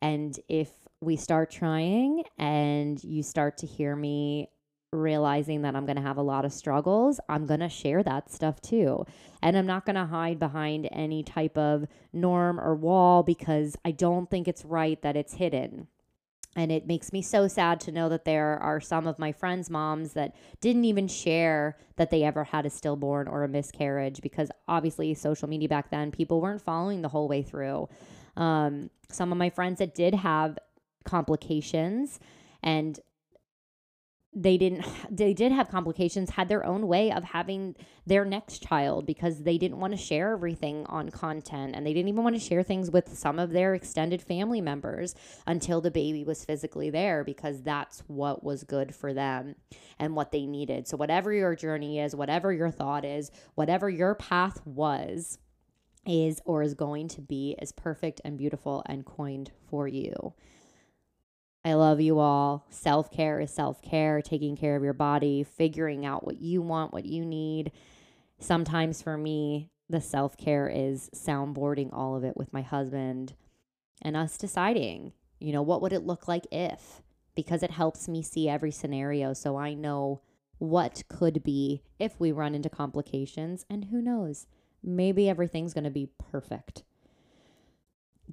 And 0.01 0.37
if 0.49 0.69
we 1.01 1.15
start 1.15 1.49
trying 1.49 2.23
and 2.37 3.01
you 3.03 3.23
start 3.23 3.57
to 3.59 3.65
hear 3.65 3.95
me 3.95 4.49
realizing 4.91 5.61
that 5.61 5.75
I'm 5.75 5.85
going 5.85 5.97
to 5.97 6.01
have 6.01 6.17
a 6.17 6.21
lot 6.21 6.45
of 6.45 6.53
struggles, 6.53 7.19
I'm 7.29 7.45
going 7.45 7.59
to 7.61 7.69
share 7.69 8.03
that 8.03 8.31
stuff 8.31 8.61
too. 8.61 9.05
And 9.41 9.57
I'm 9.57 9.65
not 9.65 9.85
going 9.85 9.95
to 9.95 10.05
hide 10.05 10.39
behind 10.39 10.87
any 10.91 11.23
type 11.23 11.57
of 11.57 11.87
norm 12.11 12.59
or 12.59 12.75
wall 12.75 13.23
because 13.23 13.75
I 13.85 13.91
don't 13.91 14.29
think 14.29 14.47
it's 14.47 14.65
right 14.65 15.01
that 15.01 15.15
it's 15.15 15.33
hidden. 15.33 15.87
And 16.57 16.71
it 16.71 16.87
makes 16.87 17.13
me 17.13 17.21
so 17.21 17.47
sad 17.47 17.79
to 17.81 17.91
know 17.91 18.09
that 18.09 18.25
there 18.25 18.57
are 18.57 18.81
some 18.81 19.05
of 19.05 19.19
my 19.19 19.31
friends' 19.31 19.69
moms 19.69 20.13
that 20.13 20.35
didn't 20.59 20.85
even 20.85 21.07
share 21.07 21.77
that 21.97 22.09
they 22.09 22.23
ever 22.23 22.43
had 22.43 22.65
a 22.65 22.69
stillborn 22.71 23.27
or 23.27 23.43
a 23.43 23.47
miscarriage 23.47 24.21
because 24.21 24.49
obviously, 24.67 25.13
social 25.13 25.47
media 25.47 25.69
back 25.69 25.91
then, 25.91 26.11
people 26.11 26.41
weren't 26.41 26.63
following 26.63 27.03
the 27.03 27.09
whole 27.09 27.27
way 27.27 27.43
through. 27.43 27.87
Um, 28.35 28.89
some 29.09 29.31
of 29.31 29.37
my 29.37 29.51
friends 29.51 29.77
that 29.77 29.93
did 29.93 30.15
have 30.15 30.57
complications 31.05 32.19
and 32.63 32.99
they 34.33 34.57
didn't 34.57 34.85
they 35.09 35.33
did 35.33 35.51
have 35.51 35.69
complications 35.69 36.31
had 36.31 36.47
their 36.47 36.65
own 36.65 36.87
way 36.87 37.11
of 37.11 37.23
having 37.23 37.75
their 38.05 38.23
next 38.25 38.63
child 38.63 39.05
because 39.05 39.43
they 39.43 39.57
didn't 39.57 39.79
want 39.79 39.91
to 39.91 39.97
share 39.97 40.33
everything 40.33 40.85
on 40.87 41.09
content 41.09 41.75
and 41.75 41.85
they 41.85 41.93
didn't 41.93 42.09
even 42.09 42.23
want 42.23 42.35
to 42.35 42.39
share 42.39 42.63
things 42.63 42.91
with 42.91 43.17
some 43.17 43.39
of 43.39 43.51
their 43.51 43.73
extended 43.73 44.21
family 44.21 44.61
members 44.61 45.15
until 45.45 45.81
the 45.81 45.91
baby 45.91 46.23
was 46.23 46.45
physically 46.45 46.89
there 46.89 47.23
because 47.23 47.61
that's 47.61 48.03
what 48.07 48.43
was 48.43 48.63
good 48.63 48.93
for 48.93 49.13
them 49.13 49.55
and 49.99 50.15
what 50.15 50.31
they 50.31 50.45
needed. 50.45 50.87
So 50.87 50.97
whatever 50.97 51.33
your 51.33 51.55
journey 51.55 51.99
is 51.99 52.15
whatever 52.15 52.53
your 52.53 52.71
thought 52.71 53.05
is 53.05 53.31
whatever 53.55 53.89
your 53.89 54.15
path 54.15 54.65
was 54.65 55.39
is 56.05 56.41
or 56.45 56.63
is 56.63 56.73
going 56.73 57.07
to 57.09 57.21
be 57.21 57.55
as 57.59 57.71
perfect 57.71 58.21
and 58.23 58.37
beautiful 58.37 58.81
and 58.85 59.05
coined 59.05 59.51
for 59.69 59.87
you 59.87 60.33
I 61.67 61.73
love 61.73 61.99
you 61.99 62.19
all. 62.19 62.65
Self 62.69 63.11
care 63.11 63.41
is 63.41 63.51
self 63.51 63.81
care, 63.81 64.21
taking 64.21 64.55
care 64.55 64.77
of 64.77 64.83
your 64.83 64.93
body, 64.93 65.43
figuring 65.43 66.05
out 66.05 66.25
what 66.25 66.39
you 66.39 66.61
want, 66.61 66.93
what 66.93 67.03
you 67.03 67.25
need. 67.25 67.73
Sometimes 68.39 69.01
for 69.01 69.17
me, 69.17 69.69
the 69.89 69.99
self 69.99 70.37
care 70.37 70.69
is 70.69 71.09
soundboarding 71.13 71.89
all 71.91 72.15
of 72.15 72.23
it 72.23 72.37
with 72.37 72.53
my 72.53 72.61
husband 72.61 73.33
and 74.01 74.15
us 74.15 74.37
deciding, 74.37 75.11
you 75.41 75.51
know, 75.51 75.61
what 75.61 75.81
would 75.81 75.91
it 75.91 76.05
look 76.05 76.25
like 76.25 76.47
if? 76.53 77.01
Because 77.35 77.61
it 77.61 77.71
helps 77.71 78.07
me 78.07 78.23
see 78.23 78.47
every 78.47 78.71
scenario 78.71 79.33
so 79.33 79.57
I 79.57 79.73
know 79.73 80.21
what 80.59 81.03
could 81.09 81.43
be 81.43 81.83
if 81.99 82.17
we 82.17 82.31
run 82.31 82.55
into 82.55 82.69
complications. 82.69 83.65
And 83.69 83.85
who 83.85 84.01
knows, 84.01 84.47
maybe 84.81 85.27
everything's 85.27 85.73
going 85.73 85.83
to 85.83 85.89
be 85.89 86.11
perfect 86.31 86.83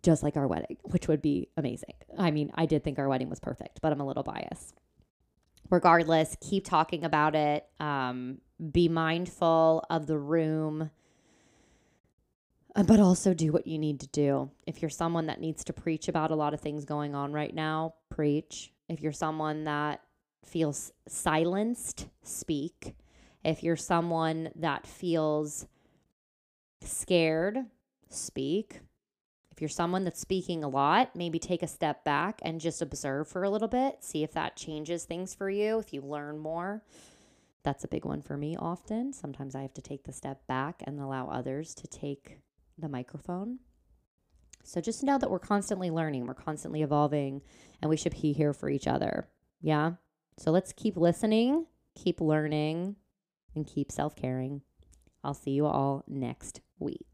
just 0.04 0.22
like 0.22 0.36
our 0.36 0.46
wedding, 0.46 0.76
which 0.82 1.08
would 1.08 1.22
be 1.22 1.48
amazing. 1.56 1.94
I 2.18 2.30
mean, 2.30 2.52
I 2.54 2.66
did 2.66 2.84
think 2.84 2.98
our 2.98 3.08
wedding 3.08 3.30
was 3.30 3.40
perfect, 3.40 3.80
but 3.80 3.90
I'm 3.90 4.00
a 4.00 4.06
little 4.06 4.22
biased. 4.22 4.74
Regardless, 5.70 6.36
keep 6.40 6.64
talking 6.64 7.04
about 7.04 7.34
it. 7.34 7.66
Um, 7.80 8.38
be 8.70 8.88
mindful 8.88 9.84
of 9.88 10.06
the 10.06 10.18
room, 10.18 10.90
but 12.86 13.00
also 13.00 13.34
do 13.34 13.50
what 13.50 13.66
you 13.66 13.78
need 13.78 14.00
to 14.00 14.06
do. 14.08 14.50
If 14.66 14.82
you're 14.82 14.90
someone 14.90 15.26
that 15.26 15.40
needs 15.40 15.64
to 15.64 15.72
preach 15.72 16.06
about 16.08 16.30
a 16.30 16.36
lot 16.36 16.54
of 16.54 16.60
things 16.60 16.84
going 16.84 17.14
on 17.14 17.32
right 17.32 17.54
now, 17.54 17.94
preach. 18.10 18.72
If 18.88 19.00
you're 19.00 19.12
someone 19.12 19.64
that 19.64 20.02
feels 20.44 20.92
silenced, 21.08 22.08
speak. 22.22 22.94
If 23.42 23.62
you're 23.62 23.76
someone 23.76 24.50
that 24.56 24.86
feels 24.86 25.66
scared, 26.82 27.58
speak. 28.10 28.80
If 29.54 29.60
you're 29.60 29.68
someone 29.68 30.02
that's 30.02 30.18
speaking 30.18 30.64
a 30.64 30.68
lot, 30.68 31.14
maybe 31.14 31.38
take 31.38 31.62
a 31.62 31.68
step 31.68 32.02
back 32.02 32.40
and 32.42 32.60
just 32.60 32.82
observe 32.82 33.28
for 33.28 33.44
a 33.44 33.50
little 33.50 33.68
bit. 33.68 34.02
See 34.02 34.24
if 34.24 34.32
that 34.32 34.56
changes 34.56 35.04
things 35.04 35.32
for 35.32 35.48
you, 35.48 35.78
if 35.78 35.92
you 35.92 36.00
learn 36.00 36.40
more. 36.40 36.82
That's 37.62 37.84
a 37.84 37.88
big 37.88 38.04
one 38.04 38.20
for 38.20 38.36
me 38.36 38.56
often. 38.58 39.12
Sometimes 39.12 39.54
I 39.54 39.62
have 39.62 39.72
to 39.74 39.80
take 39.80 40.02
the 40.02 40.12
step 40.12 40.44
back 40.48 40.82
and 40.84 40.98
allow 40.98 41.28
others 41.28 41.72
to 41.76 41.86
take 41.86 42.40
the 42.78 42.88
microphone. 42.88 43.60
So 44.64 44.80
just 44.80 45.04
know 45.04 45.18
that 45.18 45.30
we're 45.30 45.38
constantly 45.38 45.88
learning, 45.88 46.26
we're 46.26 46.34
constantly 46.34 46.82
evolving, 46.82 47.40
and 47.80 47.88
we 47.88 47.96
should 47.96 48.20
be 48.20 48.32
here 48.32 48.52
for 48.52 48.68
each 48.68 48.88
other. 48.88 49.28
Yeah. 49.60 49.92
So 50.36 50.50
let's 50.50 50.72
keep 50.72 50.96
listening, 50.96 51.66
keep 51.94 52.20
learning, 52.20 52.96
and 53.54 53.64
keep 53.64 53.92
self 53.92 54.16
caring. 54.16 54.62
I'll 55.22 55.32
see 55.32 55.52
you 55.52 55.66
all 55.66 56.02
next 56.08 56.60
week. 56.80 57.13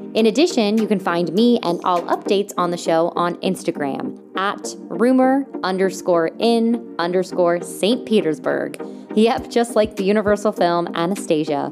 In 0.13 0.25
addition, 0.25 0.77
you 0.77 0.87
can 0.87 0.99
find 0.99 1.31
me 1.33 1.57
and 1.63 1.79
all 1.85 2.01
updates 2.03 2.51
on 2.57 2.71
the 2.71 2.77
show 2.77 3.13
on 3.15 3.35
Instagram 3.37 4.19
at 4.35 4.75
rumor 4.89 5.47
underscore 5.63 6.31
in 6.39 6.95
underscore 6.99 7.61
St. 7.61 8.05
Petersburg. 8.05 8.77
Yep, 9.15 9.49
just 9.49 9.75
like 9.75 9.95
the 9.95 10.03
Universal 10.03 10.51
film 10.51 10.89
Anastasia 10.95 11.71